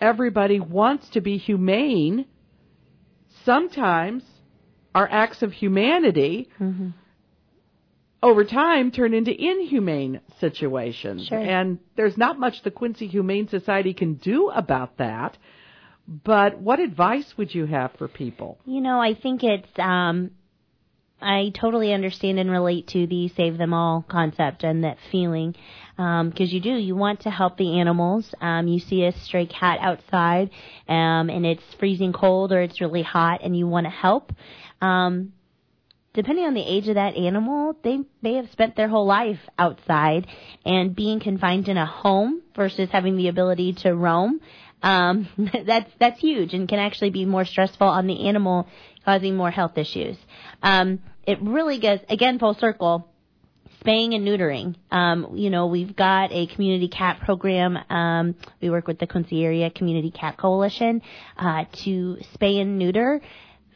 Everybody 0.00 0.60
wants 0.60 1.08
to 1.08 1.20
be 1.20 1.36
humane. 1.36 2.26
Sometimes 3.44 4.22
our 4.94 5.08
acts 5.10 5.42
of 5.42 5.52
humanity 5.52 6.48
mm-hmm 6.60 6.90
over 8.22 8.44
time 8.44 8.90
turn 8.90 9.14
into 9.14 9.32
inhumane 9.32 10.20
situations. 10.40 11.26
Sure. 11.26 11.38
And 11.38 11.78
there's 11.96 12.16
not 12.18 12.38
much 12.38 12.62
the 12.62 12.70
Quincy 12.70 13.06
Humane 13.06 13.48
Society 13.48 13.94
can 13.94 14.14
do 14.14 14.50
about 14.50 14.98
that. 14.98 15.36
But 16.06 16.58
what 16.58 16.80
advice 16.80 17.34
would 17.36 17.54
you 17.54 17.66
have 17.66 17.92
for 17.96 18.08
people? 18.08 18.58
You 18.66 18.80
know, 18.80 19.00
I 19.00 19.14
think 19.14 19.42
it's 19.44 19.78
um 19.78 20.32
I 21.22 21.52
totally 21.58 21.92
understand 21.92 22.38
and 22.38 22.50
relate 22.50 22.88
to 22.88 23.06
the 23.06 23.28
save 23.28 23.58
them 23.58 23.74
all 23.74 24.04
concept 24.08 24.64
and 24.64 24.84
that 24.84 24.96
feeling 25.12 25.54
because 25.96 26.20
um, 26.20 26.32
you 26.36 26.60
do 26.60 26.70
you 26.70 26.96
want 26.96 27.20
to 27.20 27.30
help 27.30 27.58
the 27.58 27.78
animals. 27.78 28.34
Um, 28.40 28.68
you 28.68 28.80
see 28.80 29.04
a 29.04 29.12
stray 29.12 29.46
cat 29.46 29.78
outside 29.82 30.50
um, 30.88 31.28
and 31.28 31.44
it's 31.44 31.62
freezing 31.78 32.12
cold 32.12 32.52
or 32.52 32.62
it's 32.62 32.80
really 32.80 33.02
hot 33.02 33.40
and 33.42 33.56
you 33.56 33.66
want 33.66 33.84
to 33.84 33.90
help. 33.90 34.32
Um, 34.80 35.32
depending 36.12 36.44
on 36.44 36.54
the 36.54 36.62
age 36.62 36.88
of 36.88 36.96
that 36.96 37.16
animal, 37.16 37.76
they 37.82 38.00
may 38.22 38.34
have 38.34 38.50
spent 38.50 38.76
their 38.76 38.88
whole 38.88 39.06
life 39.06 39.38
outside 39.58 40.26
and 40.64 40.94
being 40.94 41.20
confined 41.20 41.68
in 41.68 41.76
a 41.76 41.86
home 41.86 42.42
versus 42.56 42.88
having 42.90 43.16
the 43.16 43.28
ability 43.28 43.74
to 43.74 43.94
roam. 43.94 44.40
Um, 44.82 45.28
that's 45.66 45.90
that's 45.98 46.20
huge 46.20 46.54
and 46.54 46.68
can 46.68 46.78
actually 46.78 47.10
be 47.10 47.24
more 47.24 47.44
stressful 47.44 47.86
on 47.86 48.06
the 48.06 48.28
animal, 48.28 48.66
causing 49.04 49.36
more 49.36 49.50
health 49.50 49.78
issues. 49.78 50.16
Um, 50.62 51.00
it 51.26 51.40
really 51.42 51.78
goes 51.78 52.00
again 52.08 52.38
full 52.38 52.54
circle. 52.54 53.06
Spaying 53.80 54.12
and 54.12 54.28
neutering. 54.28 54.74
Um, 54.90 55.32
you 55.36 55.48
know, 55.48 55.68
we've 55.68 55.96
got 55.96 56.32
a 56.32 56.46
community 56.48 56.88
cat 56.88 57.18
program. 57.20 57.78
Um, 57.88 58.34
we 58.60 58.68
work 58.68 58.86
with 58.86 58.98
the 58.98 59.06
Quincy 59.06 59.42
Area 59.42 59.70
Community 59.70 60.10
Cat 60.10 60.36
Coalition 60.36 61.00
uh, 61.38 61.64
to 61.84 62.18
spay 62.34 62.60
and 62.60 62.78
neuter 62.78 63.22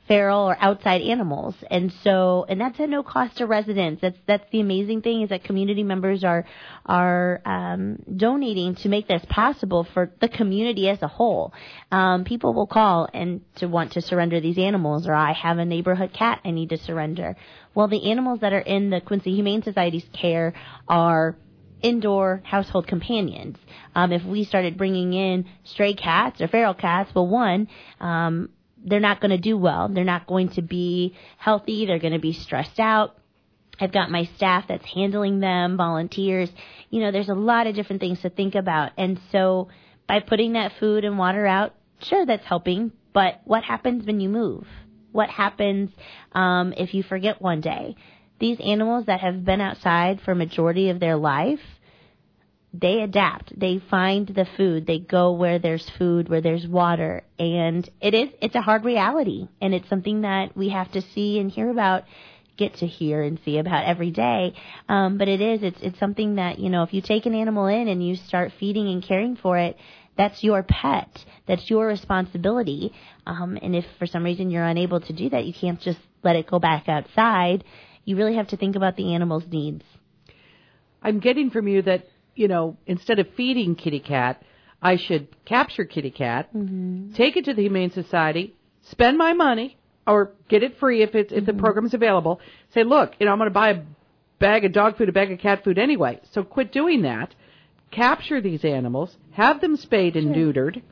feral 0.07 0.49
or 0.49 0.57
outside 0.61 1.01
animals. 1.01 1.55
And 1.71 1.93
so, 2.03 2.45
and 2.49 2.61
that's 2.61 2.79
at 2.79 2.89
no 2.89 3.03
cost 3.03 3.39
to 3.39 3.47
residents. 3.47 4.03
That's, 4.03 4.19
that's 4.27 4.45
the 4.51 4.61
amazing 4.61 5.03
thing 5.03 5.23
is 5.23 5.31
that 5.31 5.45
community 5.45 5.83
members 5.83 6.25
are, 6.25 6.45
are, 6.85 7.41
um, 7.45 8.03
donating 8.17 8.75
to 8.77 8.89
make 8.89 9.09
this 9.09 9.25
possible 9.29 9.85
for 9.95 10.13
the 10.21 10.29
community 10.29 10.89
as 10.89 11.01
a 11.03 11.09
whole. 11.09 11.55
Um, 11.91 12.25
people 12.25 12.53
will 12.53 12.67
call 12.67 13.09
and 13.15 13.41
to 13.57 13.67
want 13.67 13.93
to 13.93 14.03
surrender 14.03 14.41
these 14.41 14.59
animals 14.59 15.07
or 15.07 15.15
I 15.15 15.33
have 15.33 15.59
a 15.59 15.65
neighborhood 15.65 16.13
cat 16.13 16.41
I 16.45 16.51
need 16.51 16.71
to 16.71 16.79
surrender. 16.79 17.37
Well, 17.75 17.89
the 17.89 18.11
animals 18.11 18.41
that 18.41 18.53
are 18.53 18.59
in 18.59 18.91
the 18.91 19.01
Quincy 19.01 19.35
Humane 19.35 19.63
Society's 19.63 20.07
care 20.13 20.53
are 20.87 21.37
indoor 21.83 22.41
household 22.45 22.87
companions. 22.87 23.59
Um, 23.95 24.11
if 24.13 24.25
we 24.25 24.45
started 24.45 24.79
bringing 24.79 25.13
in 25.13 25.47
stray 25.65 25.95
cats 25.95 26.41
or 26.41 26.49
feral 26.49 26.75
cats, 26.75 27.15
well, 27.15 27.27
one, 27.27 27.69
um, 28.01 28.49
they're 28.85 29.01
not 29.01 29.21
going 29.21 29.31
to 29.31 29.39
do 29.39 29.57
well. 29.57 29.89
They're 29.89 30.05
not 30.05 30.27
going 30.27 30.51
to 30.51 30.63
be 30.63 31.17
healthy. 31.39 31.87
They're 31.87 31.99
going 31.99 32.13
to 32.13 32.19
be 32.19 32.33
stressed 32.33 32.79
out. 32.79 33.17
I've 33.81 33.93
got 33.93 34.11
my 34.11 34.29
staff 34.37 34.67
that's 34.69 34.85
handling 34.85 35.41
them, 35.41 35.77
volunteers. 35.77 36.49
You 36.91 37.01
know, 37.01 37.11
there's 37.11 37.29
a 37.29 37.35
lot 37.35 37.67
of 37.67 37.75
different 37.75 38.01
things 38.01 38.21
to 38.23 38.31
think 38.31 38.55
about. 38.55 38.93
And 38.97 39.19
so 39.33 39.69
by 40.07 40.21
putting 40.21 40.53
that 40.53 40.73
food 40.79 41.05
and 41.05 41.19
water 41.19 41.47
out, 41.47 41.75
sure, 42.01 42.25
that's 42.25 42.45
helping. 42.47 42.93
But 43.13 43.41
what 43.45 43.65
happens 43.65 44.07
when 44.07 44.21
you 44.21 44.29
move? 44.29 44.67
What 45.13 45.31
happens 45.31 45.91
um, 46.33 46.75
if 46.77 46.95
you 46.95 47.03
forget 47.03 47.41
one 47.41 47.61
day? 47.61 47.97
These 48.39 48.59
animals 48.61 49.07
that 49.07 49.21
have 49.21 49.45
been 49.45 49.61
outside 49.61 50.21
for 50.21 50.35
majority 50.35 50.91
of 50.91 51.01
their 51.01 51.17
life, 51.17 51.61
they 52.77 53.03
adapt. 53.03 53.59
They 53.59 53.81
find 53.89 54.27
the 54.27 54.47
food. 54.57 54.87
They 54.87 54.99
go 54.99 55.33
where 55.33 55.61
there's 55.61 55.89
food, 55.97 56.29
where 56.29 56.41
there's 56.41 56.67
water. 56.67 57.23
And 57.39 57.89
it 58.01 58.15
is, 58.15 58.31
it's 58.43 58.57
a 58.57 58.61
hard 58.61 58.85
reality. 58.85 59.49
And 59.61 59.73
it's 59.73 59.89
something 59.89 60.23
that 60.23 60.57
we 60.57 60.71
have 60.71 60.91
to 60.93 61.01
see 61.01 61.39
and 61.39 61.51
hear 61.51 61.71
about, 61.71 62.03
get 62.57 62.75
to 62.79 62.87
hear 62.87 63.23
and 63.23 63.39
see 63.45 63.59
about 63.59 63.85
every 63.85 64.11
day. 64.11 64.55
Um, 64.89 65.19
but 65.19 65.29
it 65.29 65.41
is, 65.41 65.63
it's, 65.63 65.79
it's 65.83 65.99
something 66.01 66.35
that, 66.35 66.59
you 66.59 66.69
know, 66.69 66.83
if 66.83 66.93
you 66.93 67.01
take 67.01 67.27
an 67.27 67.35
animal 67.35 67.67
in 67.67 67.87
and 67.87 68.05
you 68.05 68.17
start 68.17 68.53
feeding 68.59 68.89
and 68.89 69.07
caring 69.07 69.37
for 69.37 69.57
it, 69.57 69.77
that's 70.17 70.43
your 70.43 70.65
pet. 70.65 71.25
That's 71.47 71.71
your 71.71 71.87
responsibility. 71.87 72.93
Um, 73.25 73.57
and 73.63 73.77
if 73.77 73.85
for 74.01 74.07
some 74.07 74.25
reason 74.25 74.51
you're 74.51 74.65
unable 74.65 75.01
to 75.01 75.13
do 75.13 75.31
that, 75.31 75.45
you 75.45 75.53
can't 75.53 75.81
just 75.81 75.99
let 76.25 76.35
it 76.35 76.49
go 76.49 76.59
back 76.59 76.89
outside. 76.89 77.63
You 78.05 78.17
really 78.17 78.35
have 78.35 78.49
to 78.49 78.57
think 78.57 78.75
about 78.75 78.97
the 78.97 79.15
animal's 79.15 79.45
needs. 79.49 79.85
I'm 81.03 81.21
getting 81.21 81.51
from 81.51 81.69
you 81.69 81.83
that 81.83 82.07
you 82.35 82.49
know, 82.49 82.77
instead 82.87 83.19
of 83.19 83.27
feeding 83.37 83.75
kitty 83.75 84.01
cat, 84.01 84.43
I 84.83 84.97
should 84.97 85.29
capture 85.45 85.85
kitty 85.85 86.11
cat, 86.11 86.55
mm-hmm. 86.55 87.15
take 87.15 87.37
it 87.37 87.47
to 87.47 87.55
the 87.55 87.63
Humane 87.63 87.91
Society, 87.91 88.55
spend 88.83 89.17
my 89.17 89.33
money, 89.33 89.79
or 90.07 90.33
get 90.49 90.63
it 90.63 90.79
free 90.79 91.03
if 91.03 91.15
it's 91.15 91.33
if 91.33 91.45
mm-hmm. 91.45 91.47
the 91.47 91.63
program's 91.63 91.95
available. 91.95 92.41
Say, 92.75 92.85
look, 92.85 93.13
you 93.19 93.27
know, 93.27 93.33
I'm 93.33 93.39
going 93.39 93.49
to 93.49 93.55
buy 93.55 93.71
a 93.71 93.83
bag 94.39 94.65
of 94.65 94.73
dog 94.73 94.99
food, 94.99 95.09
a 95.09 95.13
bag 95.13 95.33
of 95.33 95.39
cat 95.39 95.65
food 95.65 95.79
anyway. 95.79 96.21
So 96.33 96.43
quit 96.43 96.73
doing 96.73 97.03
that. 97.03 97.35
Capture 97.91 98.41
these 98.41 98.65
animals, 98.65 99.17
have 99.31 99.61
them 99.61 99.77
spayed 99.77 100.17
and 100.17 100.35
sure. 100.35 100.53
neutered. 100.53 100.83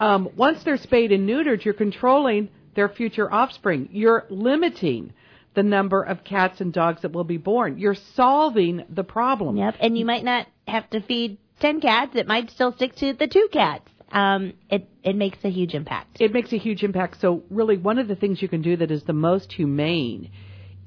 Um, 0.00 0.30
once 0.36 0.62
they're 0.62 0.76
spayed 0.76 1.10
and 1.10 1.28
neutered, 1.28 1.64
you're 1.64 1.74
controlling 1.74 2.48
their 2.76 2.88
future 2.88 3.32
offspring. 3.32 3.88
You're 3.90 4.24
limiting 4.30 5.12
the 5.54 5.64
number 5.64 6.02
of 6.02 6.22
cats 6.22 6.60
and 6.60 6.72
dogs 6.72 7.02
that 7.02 7.12
will 7.12 7.24
be 7.24 7.36
born. 7.36 7.78
You're 7.78 7.96
solving 8.14 8.84
the 8.88 9.02
problem. 9.02 9.56
Yep, 9.56 9.74
and 9.80 9.98
you 9.98 10.04
might 10.04 10.22
not 10.22 10.46
have 10.68 10.88
to 10.90 11.00
feed 11.00 11.38
10 11.60 11.80
cats. 11.80 12.14
It 12.14 12.26
might 12.26 12.50
still 12.50 12.72
stick 12.72 12.94
to 12.96 13.12
the 13.12 13.26
two 13.26 13.48
cats. 13.52 13.90
Um, 14.10 14.54
it, 14.70 14.88
it 15.02 15.16
makes 15.16 15.38
a 15.44 15.50
huge 15.50 15.74
impact. 15.74 16.20
It 16.20 16.32
makes 16.32 16.52
a 16.52 16.58
huge 16.58 16.82
impact. 16.82 17.20
So 17.20 17.42
really 17.50 17.76
one 17.76 17.98
of 17.98 18.08
the 18.08 18.16
things 18.16 18.40
you 18.40 18.48
can 18.48 18.62
do 18.62 18.76
that 18.76 18.90
is 18.90 19.02
the 19.04 19.12
most 19.12 19.52
humane 19.52 20.30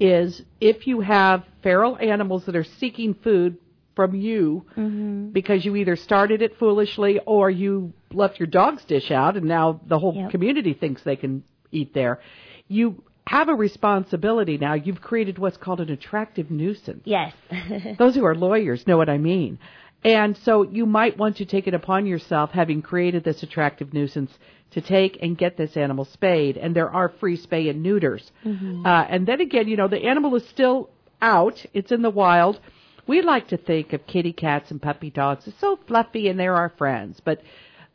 is 0.00 0.42
if 0.60 0.86
you 0.86 1.00
have 1.00 1.44
feral 1.62 1.96
animals 1.98 2.46
that 2.46 2.56
are 2.56 2.64
seeking 2.64 3.14
food 3.14 3.58
from 3.94 4.14
you 4.14 4.64
mm-hmm. 4.76 5.30
because 5.30 5.64
you 5.64 5.76
either 5.76 5.96
started 5.96 6.42
it 6.42 6.58
foolishly 6.58 7.20
or 7.26 7.50
you 7.50 7.92
left 8.12 8.40
your 8.40 8.46
dog's 8.46 8.84
dish 8.84 9.10
out 9.10 9.36
and 9.36 9.46
now 9.46 9.80
the 9.86 9.98
whole 9.98 10.14
yep. 10.14 10.30
community 10.30 10.72
thinks 10.74 11.02
they 11.04 11.16
can 11.16 11.44
eat 11.70 11.94
there. 11.94 12.20
You 12.68 13.04
have 13.26 13.48
a 13.48 13.54
responsibility 13.54 14.58
now. 14.58 14.74
You've 14.74 15.00
created 15.00 15.38
what's 15.38 15.56
called 15.56 15.80
an 15.80 15.90
attractive 15.90 16.50
nuisance. 16.50 17.02
Yes. 17.04 17.32
Those 17.98 18.14
who 18.14 18.24
are 18.24 18.34
lawyers 18.34 18.86
know 18.86 18.96
what 18.96 19.08
I 19.08 19.18
mean. 19.18 19.58
And 20.04 20.36
so 20.38 20.62
you 20.62 20.84
might 20.84 21.16
want 21.16 21.36
to 21.36 21.44
take 21.44 21.68
it 21.68 21.74
upon 21.74 22.06
yourself, 22.06 22.50
having 22.50 22.82
created 22.82 23.22
this 23.22 23.42
attractive 23.42 23.94
nuisance, 23.94 24.32
to 24.72 24.80
take 24.80 25.18
and 25.22 25.38
get 25.38 25.56
this 25.56 25.76
animal 25.76 26.04
spayed. 26.04 26.56
And 26.56 26.74
there 26.74 26.90
are 26.90 27.08
free 27.20 27.36
spay 27.36 27.70
and 27.70 27.82
neuters. 27.82 28.32
Mm-hmm. 28.44 28.84
Uh, 28.84 29.04
and 29.04 29.26
then 29.26 29.40
again, 29.40 29.68
you 29.68 29.76
know, 29.76 29.88
the 29.88 30.04
animal 30.04 30.34
is 30.34 30.48
still 30.48 30.90
out. 31.20 31.64
It's 31.72 31.92
in 31.92 32.02
the 32.02 32.10
wild. 32.10 32.58
We 33.06 33.22
like 33.22 33.48
to 33.48 33.56
think 33.56 33.92
of 33.92 34.06
kitty 34.06 34.32
cats 34.32 34.70
and 34.70 34.80
puppy 34.80 35.10
dogs 35.10 35.46
as 35.46 35.54
so 35.60 35.78
fluffy 35.86 36.28
and 36.28 36.38
they're 36.38 36.56
our 36.56 36.70
friends, 36.70 37.20
but 37.24 37.42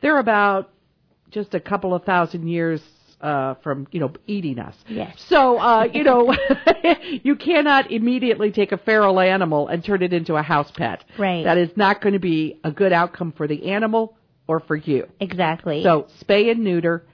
they're 0.00 0.18
about 0.18 0.70
just 1.30 1.54
a 1.54 1.60
couple 1.60 1.94
of 1.94 2.04
thousand 2.04 2.48
years 2.48 2.82
uh, 3.20 3.54
from 3.62 3.86
you 3.90 4.00
know 4.00 4.12
eating 4.26 4.58
us. 4.58 4.74
Yes. 4.88 5.14
So 5.28 5.58
uh, 5.58 5.88
you 5.92 6.04
know 6.04 6.34
you 7.22 7.36
cannot 7.36 7.90
immediately 7.90 8.50
take 8.50 8.72
a 8.72 8.78
feral 8.78 9.20
animal 9.20 9.68
and 9.68 9.84
turn 9.84 10.02
it 10.02 10.12
into 10.12 10.36
a 10.36 10.42
house 10.42 10.70
pet. 10.76 11.04
Right. 11.18 11.44
That 11.44 11.58
is 11.58 11.70
not 11.76 12.00
going 12.00 12.14
to 12.14 12.20
be 12.20 12.60
a 12.64 12.70
good 12.70 12.92
outcome 12.92 13.32
for 13.32 13.46
the 13.46 13.70
animal 13.70 14.16
or 14.46 14.60
for 14.60 14.76
you. 14.76 15.08
Exactly. 15.20 15.82
So 15.82 16.06
spay 16.22 16.50
and 16.50 16.64
neuter. 16.64 17.04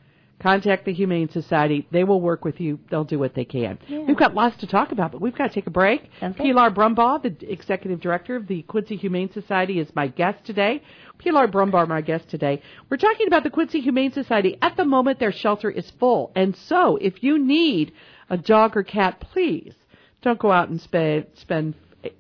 Contact 0.41 0.85
the 0.85 0.93
Humane 0.93 1.31
Society. 1.31 1.87
They 1.91 2.05
will 2.05 2.21
work 2.21 2.45
with 2.45 2.61
you. 2.61 2.79
They'll 2.91 3.05
do 3.05 3.19
what 3.19 3.35
they 3.35 3.45
can. 3.45 3.79
Yeah. 3.89 4.01
We've 4.01 4.17
got 4.17 4.35
lots 4.35 4.57
to 4.59 4.67
talk 4.67 4.93
about, 4.93 5.13
but 5.13 5.21
we've 5.21 5.35
got 5.35 5.49
to 5.49 5.55
take 5.55 5.67
a 5.67 5.71
break. 5.71 6.11
Good. 6.21 6.37
Pilar 6.37 6.71
Brumbaugh, 6.71 7.23
the 7.23 7.51
executive 7.51 8.01
director 8.01 8.37
of 8.37 8.47
the 8.47 8.63
Quincy 8.63 8.97
Humane 8.97 9.33
Society, 9.33 9.79
is 9.79 9.89
my 9.95 10.09
guest 10.09 10.45
today. 10.45 10.83
Pilar 11.19 11.49
Brumbaugh, 11.49 11.89
my 11.89 12.01
guest 12.01 12.29
today. 12.29 12.61
We're 12.91 12.97
talking 12.97 13.27
about 13.27 13.45
the 13.45 13.51
Quincy 13.51 13.81
Humane 13.81 14.13
Society. 14.13 14.59
At 14.61 14.77
the 14.77 14.85
moment, 14.85 15.19
their 15.19 15.33
shelter 15.33 15.71
is 15.71 15.91
full, 15.99 16.33
and 16.35 16.57
so 16.57 16.97
if 16.97 17.23
you 17.23 17.39
need 17.39 17.93
a 18.29 18.37
dog 18.37 18.77
or 18.77 18.83
cat, 18.83 19.21
please 19.21 19.75
don't 20.21 20.39
go 20.39 20.51
out 20.51 20.69
and 20.69 20.81
spend 20.81 21.27
spend 21.35 21.75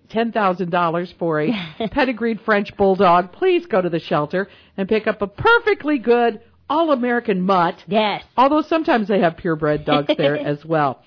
ten 0.09 0.33
thousand 0.33 0.71
dollars 0.71 1.13
for 1.19 1.41
a 1.41 1.53
pedigreed 1.91 2.41
French 2.41 2.77
bulldog. 2.77 3.33
Please 3.33 3.67
go 3.67 3.81
to 3.83 3.91
the 3.91 3.99
shelter 3.99 4.49
and 4.77 4.89
pick 4.89 5.07
up 5.07 5.21
a 5.23 5.27
perfectly 5.27 5.99
good 5.99 6.41
all 6.69 6.93
American 6.93 7.41
mutt. 7.43 7.83
yes. 7.87 8.25
Although 8.37 8.63
sometimes 8.63 9.09
they 9.09 9.21
have 9.21 9.37
purebred 9.37 9.85
dogs 9.85 10.11
there 10.17 10.37
as 10.47 10.65
well. 10.65 11.03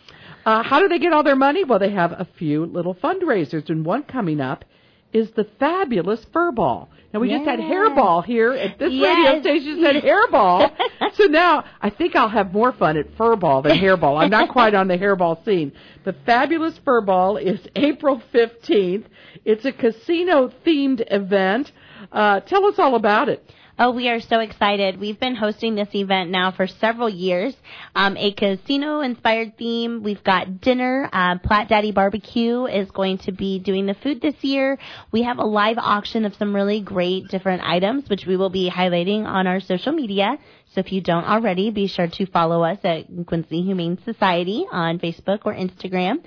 Uh, 0.46 0.64
how 0.64 0.80
do 0.80 0.88
they 0.88 1.00
get 1.00 1.12
all 1.14 1.24
their 1.24 1.36
money? 1.36 1.64
Well, 1.66 1.80
they 1.80 1.92
have 1.92 2.12
a 2.14 2.28
few 2.38 2.66
little 2.66 2.96
fundraisers, 2.96 3.70
and 3.70 3.86
one 3.86 4.04
coming 4.04 4.40
up 4.40 4.64
is 5.12 5.30
the 5.32 5.46
fabulous 5.60 6.26
Fur 6.32 6.52
Ball. 6.52 6.90
Now 7.14 7.22
we 7.22 7.30
just 7.30 7.46
had. 7.46 7.60
Hairball 7.60 8.24
here 8.26 8.52
at 8.54 8.78
this 8.78 8.90
radio 8.92 9.02
Yes. 9.02 9.42
station 9.42 9.82
said 9.82 9.96
Hairball. 10.04 10.70
so 11.16 11.24
now 11.26 11.64
I 11.82 11.90
think 11.90 12.16
I'll 12.16 12.28
have 12.30 12.54
more 12.54 12.72
fun 12.74 12.98
at 12.98 13.08
Fur 13.18 13.36
Ball 13.38 13.62
than 13.62 13.78
Hairball. 13.78 14.22
I'm 14.22 14.30
not 14.30 14.50
quite 14.50 14.74
on 14.76 14.88
the 14.90 14.98
Hairball 14.98 15.44
scene. 15.46 15.72
The 16.04 16.14
fabulous 16.26 16.78
Fur 16.84 17.02
Ball 17.02 17.38
is 17.38 17.60
April 17.76 18.22
15th. 18.34 19.06
It's 19.46 19.64
a 19.66 19.72
casino 19.72 20.52
themed 20.66 21.04
event. 21.10 21.72
Uh, 22.12 22.42
tell 22.42 22.66
us 22.66 22.76
all 22.78 22.96
about 22.96 23.30
it. 23.30 23.50
Oh, 23.80 23.92
we 23.92 24.10
are 24.10 24.20
so 24.20 24.40
excited. 24.40 25.00
We've 25.00 25.20
been 25.20 25.36
hosting 25.36 25.76
this 25.76 25.94
event 25.94 26.32
now 26.32 26.52
for 26.52 26.66
several 26.66 27.08
years. 27.08 27.56
Um, 27.94 28.18
a 28.18 28.32
casino 28.32 29.02
inspired 29.02 29.56
theme. 29.56 30.02
We've 30.02 30.24
got 30.24 30.62
dinner. 30.62 31.08
Uh, 31.14 31.38
Platt 31.38 31.70
Daddy 31.70 31.92
Barbecue 31.92 32.66
is 32.66 32.90
going 32.90 33.20
to 33.20 33.32
be 33.32 33.60
doing 33.60 33.86
the 33.86 33.94
food 33.94 34.20
this 34.20 34.34
year. 34.42 34.80
We 35.12 35.22
have 35.22 35.38
a 35.38 35.46
live 35.46 35.78
auction 35.78 36.26
of 36.26 36.34
some 36.34 36.56
really 36.56 36.82
great 36.82 37.28
different 37.28 37.62
items, 37.62 38.10
which 38.10 38.26
we 38.26 38.36
will 38.36 38.50
be 38.50 38.68
highlighting 38.68 39.26
on 39.28 39.46
our 39.46 39.60
social 39.60 39.92
media. 39.92 40.40
So 40.74 40.80
if 40.80 40.92
you 40.92 41.02
don't 41.02 41.26
already, 41.26 41.70
be 41.70 41.86
sure 41.86 42.08
to 42.08 42.26
follow 42.26 42.64
us 42.64 42.80
at 42.84 43.06
Quincy 43.28 43.62
Humane 43.62 44.00
Society 44.04 44.66
on 44.72 44.98
Facebook 44.98 45.42
or 45.46 45.54
Instagram. 45.54 46.24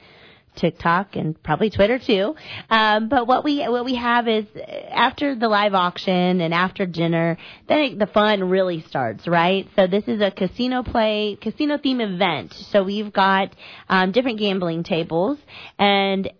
TikTok 0.57 1.17
and 1.17 1.41
probably 1.43 1.71
Twitter 1.71 1.99
too. 1.99 2.35
Um, 2.69 3.09
but 3.09 3.27
what 3.27 3.45
we 3.45 3.61
what 3.69 3.85
we 3.85 3.95
have 3.95 4.29
is 4.29 4.47
after 4.91 5.35
the 5.35 5.49
live 5.49 5.75
auction 5.75 6.41
and 6.41 6.53
after 6.53 6.87
dinner, 6.87 7.39
then 7.69 7.99
the 7.99 8.07
fun 8.07 8.49
really 8.49 8.83
starts, 8.83 9.27
right? 9.27 9.69
So 9.77 9.87
this 9.87 10.05
is 10.07 10.21
a 10.21 10.31
casino 10.31 10.83
play, 10.83 11.39
casino 11.41 11.79
theme 11.79 12.01
event. 12.01 12.53
So 12.55 12.83
we've 12.83 13.13
got 13.13 13.55
um, 13.89 14.13
different 14.13 14.39
gambling 14.39 14.83
tables 14.83 15.39
and 15.79 16.31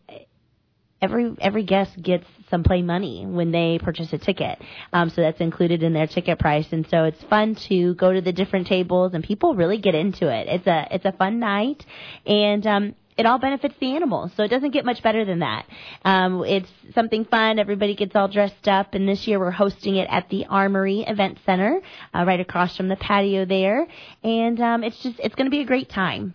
every 1.01 1.35
every 1.41 1.63
guest 1.63 2.01
gets 2.01 2.27
some 2.51 2.65
play 2.65 2.83
money 2.83 3.25
when 3.27 3.53
they 3.53 3.79
purchase 3.83 4.13
a 4.13 4.19
ticket. 4.19 4.61
Um, 4.93 5.11
so 5.11 5.23
that's 5.23 5.41
included 5.41 5.83
in 5.83 5.93
their 5.93 6.07
ticket 6.07 6.39
price, 6.39 6.67
and 6.73 6.87
so 6.89 7.05
it's 7.05 7.23
fun 7.25 7.55
to 7.69 7.95
go 7.95 8.13
to 8.13 8.21
the 8.21 8.33
different 8.33 8.67
tables, 8.67 9.15
and 9.15 9.25
people 9.25 9.55
really 9.55 9.79
get 9.79 9.95
into 9.95 10.29
it. 10.29 10.49
It's 10.49 10.67
a 10.67 10.89
it's 10.91 11.05
a 11.05 11.13
fun 11.13 11.39
night, 11.39 11.85
and 12.27 12.67
um, 12.67 12.95
it 13.17 13.27
all 13.27 13.39
benefits 13.39 13.75
the 13.81 13.95
animals. 13.95 14.33
So 14.37 14.43
it 14.45 14.49
doesn't 14.49 14.71
get 14.71 14.85
much 14.85 15.03
better 15.03 15.25
than 15.25 15.41
that. 15.41 15.67
Um, 16.05 16.45
it's 16.45 16.71
something 16.95 17.25
fun. 17.25 17.59
Everybody 17.59 17.95
gets 17.95 18.17
all 18.17 18.29
dressed 18.29 18.69
up, 18.69 18.95
and 18.95 19.09
this 19.09 19.27
year 19.27 19.39
we're 19.39 19.51
hosting 19.51 19.97
it 19.97 20.09
at 20.11 20.29
the 20.31 20.47
Armory 20.47 21.01
Event 21.01 21.39
Center, 21.45 21.81
uh, 22.15 22.25
right 22.25 22.41
across 22.41 22.77
from 22.77 22.89
the 22.89 22.97
patio 22.97 23.45
there, 23.45 23.87
and 24.23 24.61
um, 24.61 24.85
it's 24.85 25.03
just 25.03 25.19
it's 25.21 25.35
going 25.35 25.47
to 25.47 25.51
be 25.51 25.61
a 25.61 25.67
great 25.67 25.89
time. 25.89 26.35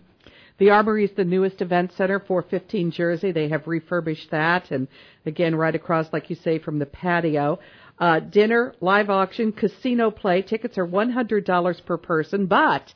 The 0.58 0.70
Armory 0.70 1.04
is 1.04 1.10
the 1.12 1.24
newest 1.24 1.60
event 1.60 1.92
center 1.92 2.18
for 2.18 2.40
15 2.40 2.90
Jersey. 2.90 3.30
They 3.30 3.48
have 3.48 3.66
refurbished 3.66 4.30
that, 4.30 4.70
and 4.70 4.88
again, 5.26 5.54
right 5.54 5.74
across, 5.74 6.10
like 6.12 6.30
you 6.30 6.36
say, 6.36 6.58
from 6.58 6.78
the 6.78 6.86
patio. 6.86 7.58
Uh, 7.98 8.20
dinner, 8.20 8.74
live 8.80 9.10
auction, 9.10 9.52
casino 9.52 10.10
play. 10.10 10.42
Tickets 10.42 10.78
are 10.78 10.86
$100 10.86 11.84
per 11.84 11.96
person, 11.96 12.46
but 12.46 12.94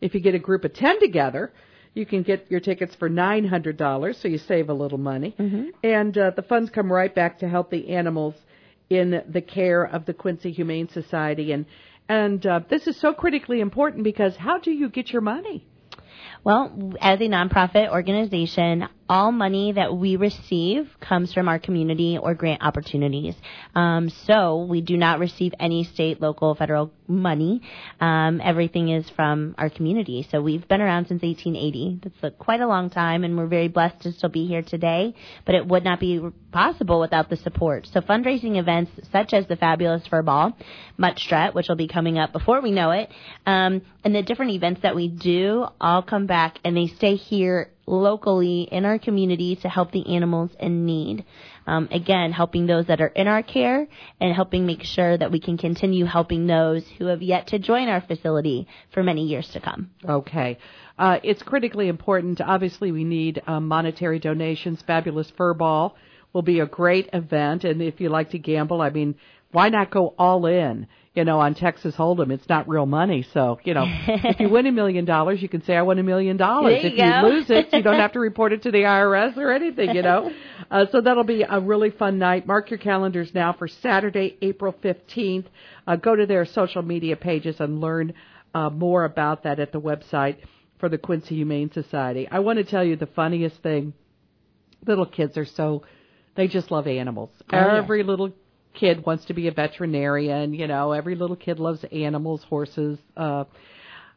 if 0.00 0.14
you 0.14 0.20
get 0.20 0.34
a 0.34 0.40
group 0.40 0.64
of 0.64 0.72
10 0.72 1.00
together, 1.00 1.52
you 1.94 2.06
can 2.06 2.22
get 2.22 2.50
your 2.50 2.60
tickets 2.60 2.94
for 2.94 3.10
$900, 3.10 4.20
so 4.20 4.28
you 4.28 4.38
save 4.38 4.68
a 4.68 4.74
little 4.74 4.98
money. 4.98 5.34
And 5.82 6.16
uh, 6.16 6.30
the 6.36 6.42
funds 6.42 6.70
come 6.70 6.92
right 6.92 7.14
back 7.14 7.40
to 7.40 7.48
help 7.48 7.70
the 7.70 7.90
animals 7.90 8.34
in 8.88 9.22
the 9.28 9.40
care 9.40 9.84
of 9.84 10.04
the 10.06 10.14
Quincy 10.14 10.52
Humane 10.52 10.88
Society. 10.88 11.52
And 11.52 11.66
and 12.08 12.44
uh, 12.44 12.60
this 12.68 12.88
is 12.88 13.00
so 13.00 13.12
critically 13.12 13.60
important 13.60 14.02
because 14.02 14.34
how 14.36 14.58
do 14.58 14.72
you 14.72 14.88
get 14.88 15.10
your 15.10 15.22
money? 15.22 15.64
Well, 16.42 16.94
as 17.00 17.20
a 17.20 17.24
nonprofit 17.24 17.88
organization, 17.88 18.88
all 19.10 19.32
money 19.32 19.72
that 19.72 19.96
we 19.96 20.14
receive 20.14 20.88
comes 21.00 21.34
from 21.34 21.48
our 21.48 21.58
community 21.58 22.16
or 22.16 22.32
grant 22.32 22.62
opportunities. 22.62 23.34
Um, 23.74 24.08
so 24.08 24.62
we 24.62 24.82
do 24.82 24.96
not 24.96 25.18
receive 25.18 25.52
any 25.58 25.82
state, 25.82 26.20
local, 26.20 26.54
federal 26.54 26.92
money. 27.08 27.60
Um, 28.00 28.40
everything 28.42 28.88
is 28.88 29.10
from 29.10 29.56
our 29.58 29.68
community. 29.68 30.28
So 30.30 30.40
we've 30.40 30.66
been 30.68 30.80
around 30.80 31.08
since 31.08 31.22
1880. 31.22 32.00
That's 32.04 32.22
a, 32.22 32.30
quite 32.30 32.60
a 32.60 32.68
long 32.68 32.88
time, 32.88 33.24
and 33.24 33.36
we're 33.36 33.48
very 33.48 33.66
blessed 33.66 34.00
to 34.02 34.12
still 34.12 34.30
be 34.30 34.46
here 34.46 34.62
today. 34.62 35.12
But 35.44 35.56
it 35.56 35.66
would 35.66 35.82
not 35.82 35.98
be 35.98 36.20
possible 36.52 37.00
without 37.00 37.28
the 37.28 37.36
support. 37.36 37.88
So 37.92 38.00
fundraising 38.00 38.58
events 38.58 38.92
such 39.10 39.32
as 39.32 39.48
the 39.48 39.56
Fabulous 39.56 40.06
Fur 40.06 40.22
Ball, 40.22 40.56
Mutt 40.96 41.18
Strut, 41.18 41.52
which 41.52 41.68
will 41.68 41.74
be 41.74 41.88
coming 41.88 42.16
up 42.16 42.32
before 42.32 42.60
we 42.60 42.70
know 42.70 42.92
it, 42.92 43.10
um, 43.44 43.82
and 44.04 44.14
the 44.14 44.22
different 44.22 44.52
events 44.52 44.82
that 44.82 44.94
we 44.94 45.08
do 45.08 45.66
all 45.80 46.02
come 46.02 46.26
back 46.26 46.58
and 46.64 46.76
they 46.76 46.86
stay 46.86 47.16
here 47.16 47.70
locally 47.86 48.68
in 48.70 48.84
our 48.84 48.98
community 48.98 49.56
to 49.56 49.68
help 49.68 49.90
the 49.92 50.14
animals 50.14 50.50
in 50.58 50.86
need. 50.86 51.24
Um, 51.66 51.88
again, 51.90 52.32
helping 52.32 52.66
those 52.66 52.86
that 52.86 53.00
are 53.00 53.08
in 53.08 53.28
our 53.28 53.42
care 53.42 53.86
and 54.20 54.34
helping 54.34 54.66
make 54.66 54.82
sure 54.82 55.16
that 55.16 55.30
we 55.30 55.40
can 55.40 55.58
continue 55.58 56.04
helping 56.04 56.46
those 56.46 56.84
who 56.98 57.06
have 57.06 57.22
yet 57.22 57.48
to 57.48 57.58
join 57.58 57.88
our 57.88 58.00
facility 58.00 58.66
for 58.92 59.02
many 59.02 59.26
years 59.26 59.48
to 59.50 59.60
come. 59.60 59.90
Okay. 60.08 60.58
Uh, 60.98 61.18
it's 61.22 61.42
critically 61.42 61.88
important. 61.88 62.40
Obviously, 62.40 62.92
we 62.92 63.04
need 63.04 63.42
um, 63.46 63.68
monetary 63.68 64.18
donations. 64.18 64.82
Fabulous 64.82 65.30
Fur 65.36 65.54
Ball 65.54 65.96
will 66.32 66.42
be 66.42 66.60
a 66.60 66.66
great 66.66 67.08
event. 67.12 67.64
And 67.64 67.82
if 67.82 68.00
you 68.00 68.08
like 68.08 68.30
to 68.30 68.38
gamble, 68.38 68.80
I 68.80 68.90
mean, 68.90 69.14
why 69.52 69.68
not 69.68 69.90
go 69.90 70.14
all 70.18 70.46
in? 70.46 70.86
You 71.12 71.24
know, 71.24 71.40
on 71.40 71.56
Texas 71.56 71.96
Hold'em, 71.96 72.30
it's 72.30 72.48
not 72.48 72.68
real 72.68 72.86
money. 72.86 73.26
So, 73.34 73.58
you 73.64 73.74
know, 73.74 73.84
if 74.06 74.38
you 74.38 74.48
win 74.48 74.66
a 74.66 74.72
million 74.72 75.04
dollars, 75.04 75.42
you 75.42 75.48
can 75.48 75.60
say, 75.64 75.74
I 75.74 75.82
won 75.82 75.98
a 75.98 76.04
million 76.04 76.36
dollars. 76.36 76.84
You 76.84 76.90
If 76.90 76.96
go. 76.96 77.04
you 77.04 77.34
lose 77.34 77.50
it, 77.50 77.72
you 77.72 77.82
don't 77.82 77.98
have 77.98 78.12
to 78.12 78.20
report 78.30 78.52
it 78.52 78.62
to 78.62 78.70
the 78.70 78.82
IRS 78.82 79.36
or 79.36 79.50
anything, 79.50 79.94
you 79.94 80.02
know. 80.02 80.30
Uh, 80.70 80.86
so 80.92 81.00
that'll 81.00 81.24
be 81.24 81.42
a 81.42 81.58
really 81.58 81.90
fun 81.90 82.16
night. 82.18 82.46
Mark 82.46 82.70
your 82.70 82.78
calendars 82.78 83.34
now 83.34 83.52
for 83.52 83.66
Saturday, 83.66 84.36
April 84.40 84.72
15th. 84.84 85.46
Uh, 85.84 85.96
go 85.96 86.14
to 86.14 86.26
their 86.26 86.44
social 86.44 86.80
media 86.82 87.16
pages 87.16 87.56
and 87.58 87.80
learn 87.80 88.14
uh, 88.54 88.70
more 88.70 89.04
about 89.04 89.42
that 89.42 89.58
at 89.58 89.72
the 89.72 89.80
website 89.80 90.36
for 90.78 90.88
the 90.88 90.96
Quincy 90.96 91.34
Humane 91.34 91.72
Society. 91.72 92.28
I 92.30 92.38
want 92.38 92.58
to 92.58 92.64
tell 92.64 92.84
you 92.84 92.94
the 92.94 93.06
funniest 93.06 93.56
thing. 93.64 93.94
Little 94.86 95.06
kids 95.06 95.36
are 95.36 95.44
so, 95.44 95.82
they 96.36 96.46
just 96.46 96.70
love 96.70 96.86
animals. 96.86 97.30
Oh, 97.52 97.56
yeah. 97.56 97.78
Every 97.78 98.04
little 98.04 98.30
kid 98.74 99.04
wants 99.04 99.24
to 99.26 99.34
be 99.34 99.48
a 99.48 99.52
veterinarian. 99.52 100.54
You 100.54 100.66
know, 100.66 100.92
every 100.92 101.14
little 101.14 101.36
kid 101.36 101.58
loves 101.58 101.84
animals, 101.92 102.42
horses. 102.44 102.98
Uh, 103.16 103.44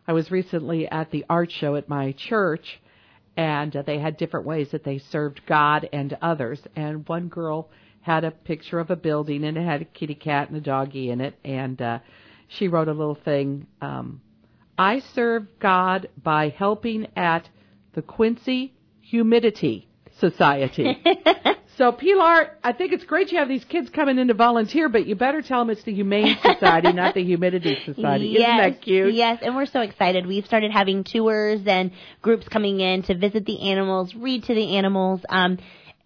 I 0.07 0.13
was 0.13 0.31
recently 0.31 0.87
at 0.87 1.11
the 1.11 1.25
art 1.29 1.51
show 1.51 1.75
at 1.75 1.87
my 1.87 2.13
church, 2.13 2.81
and 3.37 3.75
uh, 3.75 3.83
they 3.83 3.99
had 3.99 4.17
different 4.17 4.45
ways 4.45 4.71
that 4.71 4.83
they 4.83 4.99
served 4.99 5.41
God 5.47 5.87
and 5.93 6.17
others. 6.21 6.61
And 6.75 7.07
one 7.07 7.27
girl 7.29 7.69
had 8.01 8.23
a 8.23 8.31
picture 8.31 8.79
of 8.79 8.91
a 8.91 8.95
building, 8.95 9.43
and 9.43 9.57
it 9.57 9.63
had 9.63 9.81
a 9.81 9.85
kitty 9.85 10.15
cat 10.15 10.49
and 10.49 10.57
a 10.57 10.61
doggy 10.61 11.09
in 11.09 11.21
it, 11.21 11.35
and 11.43 11.81
uh, 11.81 11.99
she 12.49 12.67
wrote 12.67 12.89
a 12.89 12.93
little 12.93 13.15
thing. 13.15 13.65
Um, 13.81 14.21
I 14.77 14.99
serve 15.13 15.47
God 15.59 16.09
by 16.21 16.49
helping 16.49 17.07
at 17.15 17.47
the 17.93 18.01
Quincy 18.01 18.73
Humidity 19.01 19.87
Society. 20.19 21.01
So, 21.77 21.91
Pilar, 21.91 22.51
I 22.63 22.73
think 22.73 22.93
it's 22.93 23.03
great 23.03 23.31
you 23.31 23.39
have 23.39 23.47
these 23.47 23.65
kids 23.65 23.89
coming 23.89 24.19
in 24.19 24.27
to 24.27 24.35
volunteer, 24.35 24.89
but 24.89 25.07
you 25.07 25.15
better 25.15 25.41
tell 25.41 25.59
them 25.59 25.71
it's 25.71 25.83
the 25.83 25.93
Humane 25.93 26.37
Society, 26.43 26.93
not 26.93 27.15
the 27.15 27.23
Humidity 27.23 27.77
Society. 27.83 28.27
yes, 28.27 28.41
Isn't 28.41 28.57
that 28.73 28.81
cute? 28.83 29.13
Yes, 29.15 29.39
and 29.41 29.55
we're 29.55 29.65
so 29.65 29.81
excited. 29.81 30.27
We've 30.27 30.45
started 30.45 30.71
having 30.71 31.03
tours 31.03 31.61
and 31.65 31.91
groups 32.21 32.47
coming 32.47 32.79
in 32.79 33.01
to 33.03 33.17
visit 33.17 33.45
the 33.45 33.71
animals, 33.71 34.13
read 34.13 34.43
to 34.43 34.53
the 34.53 34.77
animals. 34.77 35.21
Um, 35.29 35.57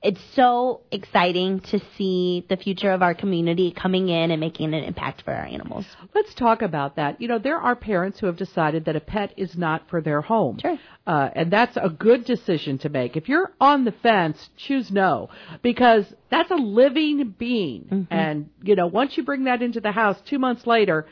it's 0.03 0.21
so 0.35 0.81
exciting 0.91 1.59
to 1.59 1.79
see 1.97 2.45
the 2.49 2.55
future 2.55 2.91
of 2.91 3.01
our 3.01 3.15
community 3.15 3.71
coming 3.71 4.09
in 4.09 4.29
and 4.29 4.39
making 4.39 4.73
an 4.73 4.83
impact 4.83 5.23
for 5.23 5.33
our 5.33 5.45
animals. 5.45 5.85
Let's 6.13 6.35
talk 6.35 6.61
about 6.61 6.97
that. 6.97 7.19
You 7.19 7.27
know, 7.27 7.39
there 7.39 7.57
are 7.57 7.75
parents 7.75 8.19
who 8.19 8.27
have 8.27 8.37
decided 8.37 8.85
that 8.85 8.95
a 8.95 8.99
pet 8.99 9.33
is 9.37 9.57
not 9.57 9.89
for 9.89 9.99
their 9.99 10.21
home. 10.21 10.59
Sure. 10.59 10.77
Uh, 11.07 11.29
and 11.33 11.51
that's 11.51 11.77
a 11.77 11.89
good 11.89 12.25
decision 12.25 12.77
to 12.79 12.89
make. 12.89 13.17
If 13.17 13.27
you're 13.27 13.51
on 13.59 13.85
the 13.85 13.91
fence, 13.91 14.49
choose 14.55 14.91
no, 14.91 15.29
because 15.63 16.05
that's 16.29 16.51
a 16.51 16.55
living 16.55 17.33
being. 17.37 17.85
Mm-hmm. 17.85 18.13
And, 18.13 18.49
you 18.61 18.75
know, 18.75 18.85
once 18.85 19.17
you 19.17 19.23
bring 19.23 19.45
that 19.45 19.63
into 19.63 19.81
the 19.81 19.91
house 19.91 20.17
two 20.29 20.37
months 20.37 20.67
later, 20.67 21.07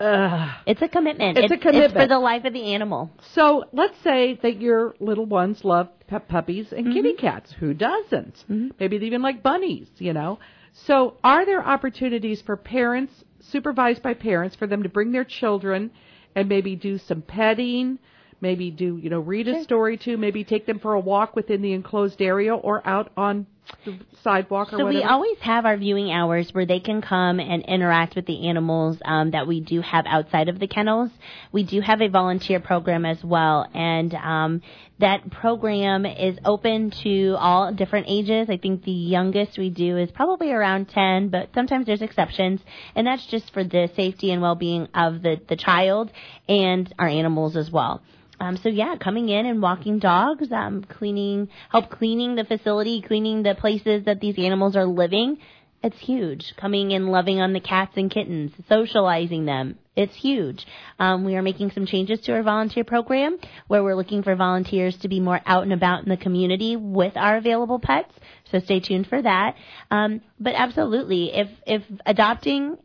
uh, 0.00 0.54
It's 0.66 0.80
a 0.80 0.88
commitment. 0.88 1.36
It's 1.36 1.52
a 1.52 1.58
commitment. 1.58 1.84
It's 1.84 1.94
for 1.94 2.06
the 2.06 2.18
life 2.18 2.46
of 2.46 2.54
the 2.54 2.72
animal. 2.72 3.10
So 3.34 3.64
let's 3.72 3.98
say 4.02 4.38
that 4.42 4.58
your 4.60 4.94
little 4.98 5.26
ones 5.26 5.62
love 5.62 5.88
pet 6.10 6.28
puppies 6.28 6.72
and 6.72 6.92
kitty 6.92 7.12
Mm-hmm. 7.12 7.26
cats. 7.26 7.52
Who 7.60 7.72
doesn't? 7.72 8.44
Maybe 8.80 8.98
they 8.98 9.06
even 9.06 9.22
like 9.22 9.42
bunnies, 9.42 9.88
you 9.98 10.12
know. 10.12 10.38
So 10.86 11.14
are 11.24 11.46
there 11.46 11.64
opportunities 11.66 12.42
for 12.42 12.56
parents, 12.56 13.12
supervised 13.40 14.02
by 14.02 14.14
parents, 14.14 14.56
for 14.56 14.66
them 14.66 14.82
to 14.82 14.88
bring 14.88 15.12
their 15.12 15.24
children 15.24 15.90
and 16.34 16.48
maybe 16.48 16.76
do 16.76 16.98
some 16.98 17.22
petting, 17.22 17.98
maybe 18.40 18.70
do, 18.70 18.98
you 19.02 19.10
know, 19.10 19.20
read 19.20 19.46
a 19.48 19.62
story 19.62 19.96
to, 19.98 20.16
maybe 20.16 20.44
take 20.44 20.66
them 20.66 20.78
for 20.80 20.94
a 20.94 21.00
walk 21.00 21.34
within 21.36 21.62
the 21.62 21.72
enclosed 21.72 22.20
area 22.20 22.54
or 22.54 22.86
out 22.86 23.10
on 23.16 23.46
the 23.84 23.98
sidewalk 24.22 24.68
or 24.72 24.78
So 24.78 24.84
whatever? 24.84 25.02
we 25.04 25.04
always 25.04 25.38
have 25.40 25.64
our 25.66 25.76
viewing 25.76 26.10
hours 26.12 26.52
where 26.52 26.66
they 26.66 26.80
can 26.80 27.00
come 27.02 27.40
and 27.40 27.64
interact 27.64 28.16
with 28.16 28.26
the 28.26 28.48
animals 28.48 28.98
um, 29.04 29.30
that 29.32 29.46
we 29.46 29.60
do 29.60 29.80
have 29.80 30.06
outside 30.06 30.48
of 30.48 30.58
the 30.58 30.66
kennels. 30.66 31.10
We 31.52 31.62
do 31.64 31.80
have 31.80 32.00
a 32.00 32.08
volunteer 32.08 32.60
program 32.60 33.04
as 33.04 33.22
well, 33.24 33.66
and 33.74 34.14
um, 34.14 34.62
that 34.98 35.30
program 35.30 36.04
is 36.06 36.38
open 36.44 36.90
to 37.02 37.36
all 37.38 37.72
different 37.72 38.06
ages. 38.08 38.48
I 38.50 38.56
think 38.58 38.84
the 38.84 38.90
youngest 38.92 39.58
we 39.58 39.70
do 39.70 39.96
is 39.96 40.10
probably 40.10 40.52
around 40.52 40.88
10, 40.90 41.28
but 41.30 41.50
sometimes 41.54 41.86
there's 41.86 42.02
exceptions, 42.02 42.60
and 42.94 43.06
that's 43.06 43.24
just 43.26 43.52
for 43.52 43.64
the 43.64 43.88
safety 43.96 44.30
and 44.30 44.42
well-being 44.42 44.88
of 44.94 45.22
the, 45.22 45.40
the 45.48 45.56
child 45.56 46.10
and 46.48 46.92
our 46.98 47.08
animals 47.08 47.56
as 47.56 47.70
well. 47.70 48.02
Um, 48.40 48.56
so 48.56 48.70
yeah, 48.70 48.96
coming 48.96 49.28
in 49.28 49.44
and 49.44 49.60
walking 49.60 49.98
dogs, 49.98 50.50
um, 50.50 50.82
cleaning, 50.82 51.48
help 51.70 51.90
cleaning 51.90 52.34
the 52.36 52.44
facility, 52.44 53.02
cleaning 53.02 53.42
the 53.42 53.54
places 53.54 54.06
that 54.06 54.20
these 54.20 54.38
animals 54.38 54.76
are 54.76 54.86
living. 54.86 55.38
It's 55.82 55.98
huge. 55.98 56.54
Coming 56.56 56.92
and 56.92 57.10
loving 57.10 57.40
on 57.40 57.52
the 57.52 57.60
cats 57.60 57.92
and 57.96 58.10
kittens, 58.10 58.52
socializing 58.68 59.46
them. 59.46 59.78
It's 59.96 60.14
huge. 60.14 60.66
Um, 60.98 61.24
we 61.24 61.36
are 61.36 61.42
making 61.42 61.70
some 61.72 61.86
changes 61.86 62.20
to 62.20 62.32
our 62.32 62.42
volunteer 62.42 62.84
program 62.84 63.38
where 63.66 63.82
we're 63.82 63.94
looking 63.94 64.22
for 64.22 64.34
volunteers 64.34 64.96
to 64.98 65.08
be 65.08 65.20
more 65.20 65.40
out 65.44 65.62
and 65.62 65.72
about 65.72 66.02
in 66.02 66.08
the 66.08 66.16
community 66.16 66.76
with 66.76 67.16
our 67.16 67.36
available 67.36 67.78
pets. 67.78 68.12
So 68.50 68.58
stay 68.60 68.80
tuned 68.80 69.06
for 69.06 69.20
that. 69.20 69.56
Um, 69.90 70.22
but 70.38 70.54
absolutely, 70.54 71.32
if 71.34 71.48
if 71.66 71.82
adopting 72.06 72.76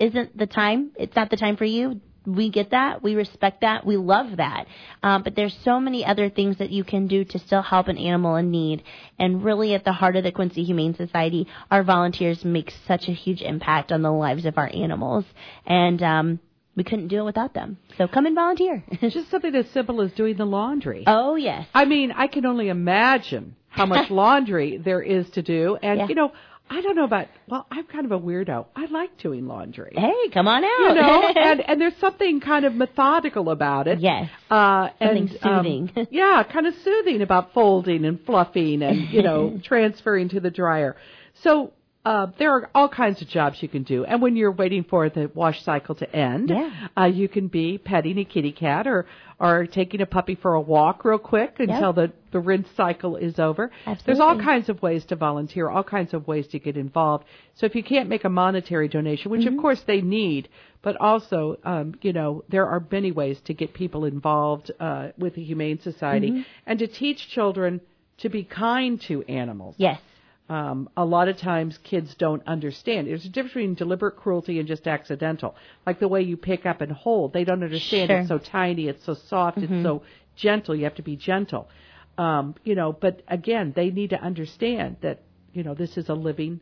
isn't 0.00 0.36
the 0.36 0.46
time, 0.46 0.92
it's 0.96 1.14
not 1.14 1.30
the 1.30 1.36
time 1.36 1.56
for 1.56 1.64
you, 1.64 2.00
we 2.26 2.50
get 2.50 2.70
that. 2.70 3.02
We 3.02 3.14
respect 3.14 3.62
that. 3.62 3.84
We 3.86 3.96
love 3.96 4.36
that. 4.36 4.66
Um, 5.02 5.22
but 5.22 5.34
there's 5.36 5.56
so 5.64 5.80
many 5.80 6.04
other 6.04 6.28
things 6.28 6.58
that 6.58 6.70
you 6.70 6.84
can 6.84 7.06
do 7.06 7.24
to 7.24 7.38
still 7.38 7.62
help 7.62 7.88
an 7.88 7.96
animal 7.98 8.36
in 8.36 8.50
need. 8.50 8.82
And 9.18 9.42
really, 9.42 9.74
at 9.74 9.84
the 9.84 9.92
heart 9.92 10.16
of 10.16 10.24
the 10.24 10.32
Quincy 10.32 10.62
Humane 10.64 10.94
Society, 10.94 11.46
our 11.70 11.82
volunteers 11.82 12.44
make 12.44 12.72
such 12.86 13.08
a 13.08 13.12
huge 13.12 13.40
impact 13.42 13.90
on 13.90 14.02
the 14.02 14.12
lives 14.12 14.44
of 14.44 14.58
our 14.58 14.70
animals. 14.72 15.24
And 15.66 16.02
um, 16.02 16.40
we 16.76 16.84
couldn't 16.84 17.08
do 17.08 17.20
it 17.20 17.24
without 17.24 17.54
them. 17.54 17.78
So 17.98 18.06
come 18.06 18.26
and 18.26 18.34
volunteer. 18.34 18.84
Just 19.00 19.30
something 19.30 19.54
as 19.54 19.68
simple 19.70 20.00
as 20.02 20.12
doing 20.12 20.36
the 20.36 20.44
laundry. 20.44 21.04
oh, 21.06 21.36
yes. 21.36 21.66
I 21.74 21.84
mean, 21.86 22.12
I 22.12 22.26
can 22.26 22.44
only 22.46 22.68
imagine 22.68 23.56
how 23.68 23.86
much 23.86 24.10
laundry 24.22 24.76
there 24.76 25.00
is 25.00 25.28
to 25.30 25.42
do. 25.42 25.78
And, 25.82 26.00
Yeah. 26.00 26.06
you 26.08 26.14
know, 26.14 26.32
I 26.72 26.82
don't 26.82 26.94
know 26.94 27.04
about, 27.04 27.26
well, 27.48 27.66
I'm 27.68 27.84
kind 27.84 28.06
of 28.06 28.12
a 28.12 28.18
weirdo. 28.18 28.66
I 28.76 28.86
like 28.86 29.18
doing 29.18 29.48
laundry. 29.48 29.92
Hey, 29.96 30.28
come 30.32 30.46
on 30.46 30.62
out. 30.62 30.88
You 30.88 30.94
know, 30.94 31.28
and, 31.36 31.60
and 31.68 31.80
there's 31.80 31.96
something 32.00 32.40
kind 32.40 32.64
of 32.64 32.74
methodical 32.74 33.50
about 33.50 33.88
it. 33.88 33.98
Yes. 33.98 34.30
Uh, 34.48 34.90
Something 35.00 35.30
and, 35.30 35.38
um, 35.42 35.64
soothing. 35.64 36.06
yeah, 36.12 36.44
kind 36.44 36.68
of 36.68 36.74
soothing 36.84 37.22
about 37.22 37.52
folding 37.54 38.04
and 38.04 38.24
fluffing 38.24 38.82
and, 38.82 39.10
you 39.10 39.22
know, 39.22 39.58
transferring 39.64 40.28
to 40.28 40.38
the 40.38 40.50
dryer. 40.50 40.94
So, 41.42 41.72
uh, 42.04 42.28
there 42.38 42.52
are 42.56 42.70
all 42.74 42.88
kinds 42.88 43.20
of 43.20 43.28
jobs 43.28 43.62
you 43.62 43.68
can 43.68 43.82
do. 43.82 44.04
And 44.06 44.22
when 44.22 44.34
you're 44.34 44.50
waiting 44.52 44.84
for 44.84 45.10
the 45.10 45.30
wash 45.34 45.62
cycle 45.64 45.94
to 45.96 46.16
end, 46.16 46.48
Yeah. 46.48 46.70
uh, 46.96 47.04
you 47.04 47.28
can 47.28 47.48
be 47.48 47.76
petting 47.76 48.18
a 48.18 48.24
kitty 48.24 48.52
cat 48.52 48.86
or, 48.86 49.04
or 49.38 49.66
taking 49.66 50.00
a 50.00 50.06
puppy 50.06 50.34
for 50.34 50.54
a 50.54 50.60
walk 50.60 51.04
real 51.04 51.18
quick 51.18 51.56
until 51.58 51.92
the, 51.92 52.10
the 52.32 52.40
rinse 52.40 52.68
cycle 52.74 53.16
is 53.16 53.38
over. 53.38 53.70
There's 54.06 54.18
all 54.20 54.38
kinds 54.40 54.70
of 54.70 54.80
ways 54.80 55.04
to 55.06 55.16
volunteer, 55.16 55.68
all 55.68 55.84
kinds 55.84 56.14
of 56.14 56.26
ways 56.26 56.46
to 56.48 56.58
get 56.58 56.78
involved. 56.78 57.24
So 57.56 57.66
if 57.66 57.74
you 57.74 57.82
can't 57.82 58.08
make 58.08 58.24
a 58.24 58.30
monetary 58.30 58.88
donation, 58.88 59.30
which 59.30 59.42
Mm-hmm. 59.42 59.56
of 59.56 59.60
course 59.62 59.82
they 59.86 60.00
need, 60.00 60.48
but 60.82 60.96
also, 60.98 61.58
um, 61.64 61.94
you 62.00 62.14
know, 62.14 62.44
there 62.48 62.66
are 62.66 62.82
many 62.90 63.12
ways 63.12 63.38
to 63.44 63.52
get 63.52 63.74
people 63.74 64.06
involved 64.06 64.70
uh, 64.80 65.08
with 65.18 65.34
the 65.34 65.44
Humane 65.44 65.80
Society 65.82 66.30
Mm-hmm. 66.30 66.42
and 66.66 66.78
to 66.78 66.86
teach 66.86 67.28
children 67.28 67.82
to 68.18 68.30
be 68.30 68.42
kind 68.44 69.00
to 69.02 69.22
animals. 69.24 69.74
Yes. 69.78 70.00
Um, 70.50 70.88
a 70.96 71.04
lot 71.04 71.28
of 71.28 71.36
times 71.36 71.78
kids 71.84 72.16
don't 72.16 72.44
understand. 72.44 73.06
There's 73.06 73.24
a 73.24 73.28
difference 73.28 73.54
between 73.54 73.74
deliberate 73.74 74.16
cruelty 74.16 74.58
and 74.58 74.66
just 74.66 74.88
accidental. 74.88 75.54
Like 75.86 76.00
the 76.00 76.08
way 76.08 76.22
you 76.22 76.36
pick 76.36 76.66
up 76.66 76.80
and 76.80 76.90
hold. 76.90 77.32
They 77.32 77.44
don't 77.44 77.62
understand 77.62 78.08
Sure. 78.08 78.16
Mm-hmm. 78.16 78.32
it's 78.32 78.44
so 78.44 78.50
tiny, 78.50 78.88
it's 78.88 79.04
so 79.04 79.14
soft, 79.14 79.58
it's 79.58 79.82
so 79.84 80.02
gentle. 80.34 80.74
You 80.74 80.84
have 80.84 80.96
to 80.96 81.02
be 81.02 81.14
gentle. 81.14 81.68
Um, 82.18 82.56
you 82.64 82.74
know, 82.74 82.92
but 82.92 83.22
again, 83.28 83.72
they 83.76 83.90
need 83.90 84.10
to 84.10 84.20
understand 84.20 84.96
that, 85.02 85.22
you 85.52 85.62
know, 85.62 85.74
this 85.74 85.96
is 85.96 86.08
a 86.08 86.14
living, 86.14 86.58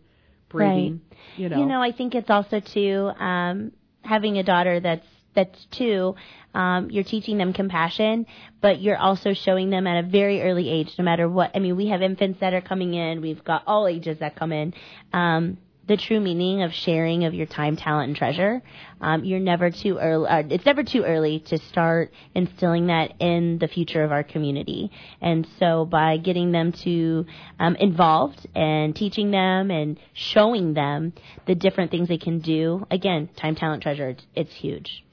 breathing, 0.50 1.00
you 1.38 1.48
know. 1.48 1.58
You 1.58 1.64
know, 1.66 1.80
I 1.82 1.92
think 1.92 2.14
it's 2.14 2.30
also 2.30 2.60
too 2.60 3.10
um, 3.18 3.72
having 4.02 4.36
a 4.36 4.42
daughter 4.42 4.80
that's 4.80 5.06
that's 5.38 5.66
two. 5.70 6.16
Um, 6.52 6.90
you're 6.90 7.04
teaching 7.04 7.38
them 7.38 7.52
compassion, 7.52 8.26
but 8.60 8.80
you're 8.80 8.96
also 8.96 9.34
showing 9.34 9.70
them 9.70 9.86
at 9.86 10.04
a 10.04 10.08
very 10.08 10.42
early 10.42 10.68
age, 10.68 10.92
no 10.98 11.04
matter 11.04 11.28
what. 11.28 11.52
I 11.54 11.60
mean, 11.60 11.76
we 11.76 11.88
have 11.88 12.02
infants 12.02 12.40
that 12.40 12.54
are 12.54 12.60
coming 12.60 12.94
in. 12.94 13.20
We've 13.20 13.44
got 13.44 13.62
all 13.64 13.86
ages 13.86 14.18
that 14.18 14.34
come 14.34 14.50
in. 14.50 14.74
Um, 15.12 15.58
the 15.86 15.96
true 15.96 16.20
meaning 16.20 16.62
of 16.62 16.72
sharing 16.72 17.24
of 17.24 17.34
your 17.34 17.46
time, 17.46 17.76
talent, 17.76 18.08
and 18.08 18.16
treasure. 18.16 18.60
Um, 19.00 19.24
you're 19.24 19.40
never 19.40 19.70
too 19.70 19.98
early. 19.98 20.28
Uh, 20.28 20.42
it's 20.50 20.66
never 20.66 20.82
too 20.82 21.04
early 21.04 21.38
to 21.46 21.58
start 21.58 22.12
instilling 22.34 22.88
that 22.88 23.14
in 23.20 23.58
the 23.58 23.68
future 23.68 24.02
of 24.02 24.10
our 24.10 24.24
community. 24.24 24.90
And 25.20 25.46
so, 25.60 25.84
by 25.84 26.16
getting 26.18 26.50
them 26.50 26.72
to 26.84 27.24
um, 27.60 27.76
involved 27.76 28.46
and 28.54 28.94
teaching 28.94 29.30
them 29.30 29.70
and 29.70 29.98
showing 30.12 30.74
them 30.74 31.12
the 31.46 31.54
different 31.54 31.90
things 31.92 32.08
they 32.08 32.18
can 32.18 32.40
do, 32.40 32.84
again, 32.90 33.30
time, 33.36 33.54
talent, 33.54 33.82
treasure. 33.84 34.08
It's, 34.10 34.26
it's 34.34 34.54
huge. 34.54 35.04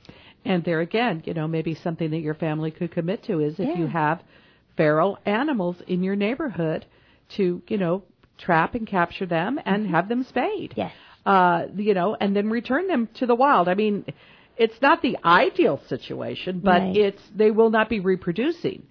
And 0.45 0.63
there 0.63 0.81
again, 0.81 1.23
you 1.25 1.33
know, 1.33 1.47
maybe 1.47 1.75
something 1.75 2.11
that 2.11 2.19
your 2.19 2.35
family 2.35 2.71
could 2.71 2.91
commit 2.91 3.23
to 3.25 3.39
is 3.39 3.55
if 3.59 3.77
you 3.77 3.87
have 3.87 4.21
feral 4.77 5.17
animals 5.25 5.77
in 5.87 6.03
your 6.03 6.15
neighborhood 6.15 6.85
to, 7.37 7.61
you 7.67 7.77
know, 7.77 8.03
trap 8.37 8.75
and 8.75 8.85
capture 8.87 9.25
them 9.25 9.59
and 9.65 9.87
have 9.87 10.07
them 10.09 10.23
spayed. 10.23 10.73
Yes. 10.75 10.93
Uh, 11.25 11.65
you 11.75 11.93
know, 11.93 12.15
and 12.19 12.35
then 12.35 12.49
return 12.49 12.87
them 12.87 13.09
to 13.15 13.25
the 13.25 13.33
wild. 13.33 13.67
I 13.67 13.73
mean, 13.73 14.05
it's 14.57 14.79
not 14.81 15.01
the 15.01 15.17
ideal 15.25 15.81
situation, 15.87 16.59
but 16.59 16.81
Right. 16.81 16.95
it's 16.97 17.21
they 17.35 17.51
will 17.51 17.71
not 17.71 17.89
be 17.89 17.99
reproducing. 17.99 18.83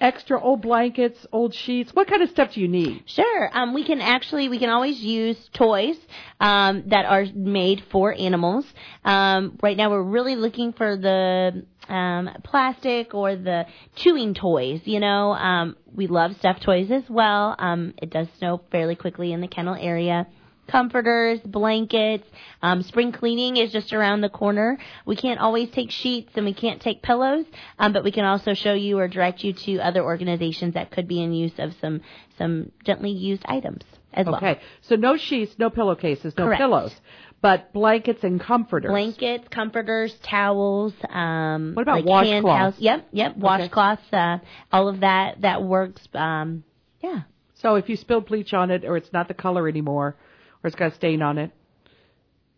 Extra 0.00 0.38
old 0.38 0.60
blankets, 0.60 1.26
old 1.32 1.54
sheets. 1.54 1.94
What 1.94 2.08
kind 2.08 2.20
of 2.20 2.28
stuff 2.28 2.52
do 2.52 2.60
you 2.60 2.68
need? 2.68 3.04
Sure. 3.06 3.50
Um, 3.52 3.72
we 3.72 3.84
can 3.84 4.00
actually, 4.00 4.48
we 4.48 4.58
can 4.58 4.68
always 4.68 5.00
use 5.00 5.38
toys 5.54 5.96
um, 6.40 6.84
that 6.88 7.06
are 7.06 7.24
made 7.34 7.82
for 7.90 8.12
animals. 8.12 8.66
Um, 9.04 9.58
right 9.62 9.76
now, 9.76 9.90
we're 9.90 10.02
really 10.02 10.36
looking 10.36 10.72
for 10.74 10.96
the 10.96 11.64
um, 11.88 12.28
plastic 12.42 13.14
or 13.14 13.36
the 13.36 13.66
chewing 13.96 14.34
toys. 14.34 14.82
You 14.84 15.00
know, 15.00 15.32
um, 15.32 15.76
we 15.94 16.06
love 16.08 16.36
stuffed 16.38 16.62
toys 16.62 16.90
as 16.90 17.04
well. 17.08 17.54
Um, 17.58 17.94
it 18.02 18.10
does 18.10 18.26
snow 18.38 18.60
fairly 18.70 18.96
quickly 18.96 19.32
in 19.32 19.40
the 19.40 19.48
kennel 19.48 19.76
area 19.78 20.26
comforters, 20.66 21.40
blankets. 21.40 22.26
Um, 22.62 22.82
spring 22.82 23.12
cleaning 23.12 23.56
is 23.56 23.72
just 23.72 23.92
around 23.92 24.20
the 24.20 24.28
corner. 24.28 24.78
We 25.06 25.16
can't 25.16 25.40
always 25.40 25.70
take 25.70 25.90
sheets 25.90 26.32
and 26.34 26.44
we 26.44 26.54
can't 26.54 26.80
take 26.80 27.02
pillows, 27.02 27.46
um, 27.78 27.92
but 27.92 28.04
we 28.04 28.12
can 28.12 28.24
also 28.24 28.54
show 28.54 28.74
you 28.74 28.98
or 28.98 29.08
direct 29.08 29.44
you 29.44 29.52
to 29.52 29.78
other 29.78 30.02
organizations 30.02 30.74
that 30.74 30.90
could 30.90 31.08
be 31.08 31.22
in 31.22 31.32
use 31.32 31.52
of 31.58 31.74
some 31.80 32.00
some 32.38 32.72
gently 32.84 33.10
used 33.10 33.42
items 33.46 33.82
as 34.12 34.26
well. 34.26 34.36
Okay. 34.36 34.60
So 34.82 34.96
no 34.96 35.16
sheets, 35.16 35.54
no 35.58 35.70
pillowcases, 35.70 36.34
no 36.36 36.44
Correct. 36.44 36.60
pillows, 36.60 36.94
but 37.40 37.72
blankets 37.72 38.24
and 38.24 38.40
comforters. 38.40 38.90
Blankets, 38.90 39.46
comforters, 39.48 40.14
towels. 40.22 40.94
Um, 41.08 41.74
What 41.74 41.82
about 41.82 42.04
like 42.04 42.26
washcloths? 42.26 42.76
Yep, 42.78 43.08
yep. 43.12 43.36
Washcloths. 43.36 44.12
Uh, 44.12 44.38
all 44.72 44.88
of 44.88 45.00
that 45.00 45.42
that 45.42 45.62
works. 45.62 46.06
Um, 46.14 46.64
yeah. 47.02 47.22
So 47.54 47.76
if 47.76 47.88
you 47.88 47.96
spilled 47.96 48.26
bleach 48.26 48.52
on 48.52 48.70
it 48.70 48.84
or 48.84 48.96
it's 48.96 49.12
not 49.12 49.28
the 49.28 49.34
color 49.34 49.68
anymore 49.68 50.16
or 50.64 50.68
it's 50.68 50.74
got 50.76 50.92
a 50.92 50.94
stain 50.96 51.22
on 51.22 51.38
it, 51.38 51.50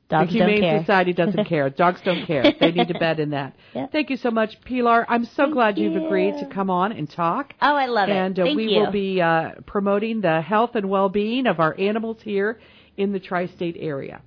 Dogs 0.09 0.33
the 0.33 0.39
don't 0.39 0.49
Humane 0.49 0.63
care. 0.63 0.81
Society 0.81 1.13
doesn't 1.13 1.45
care. 1.49 1.69
Dogs 1.69 2.01
don't 2.05 2.25
care. 2.27 2.45
They 2.61 2.71
need 2.71 2.89
to 2.89 2.95
bed 2.99 3.19
in 3.21 3.31
that. 3.31 3.55
Yep. 3.75 3.93
Thank 3.93 4.09
you 4.09 4.17
so 4.17 4.31
much, 4.31 4.59
Pilar. 4.65 5.05
I'm 5.07 5.25
so 5.27 5.43
Thank 5.43 5.53
glad 5.53 5.77
you've 5.79 5.93
you. 5.93 6.07
agreed 6.07 6.33
to 6.39 6.47
come 6.47 6.71
on 6.71 6.93
and 6.93 7.11
talk. 7.11 7.53
Oh, 7.61 7.75
I 7.77 7.87
love 7.87 8.09
and 8.09 8.39
it. 8.39 8.41
uh, 8.41 8.45
Thank 8.47 8.57
we 8.57 8.69
you. 8.73 8.81
will 8.81 8.91
be 8.91 9.21
uh, 9.21 9.51
promoting 9.67 10.23
the 10.23 10.41
health 10.41 10.77
and 10.77 10.89
well-being 10.89 11.47
of 11.47 11.61
our 11.61 11.79
animals 11.79 12.19
here 12.23 12.59
in 12.97 13.13
the 13.13 13.21
tri-state 13.21 13.77
area. 13.79 14.23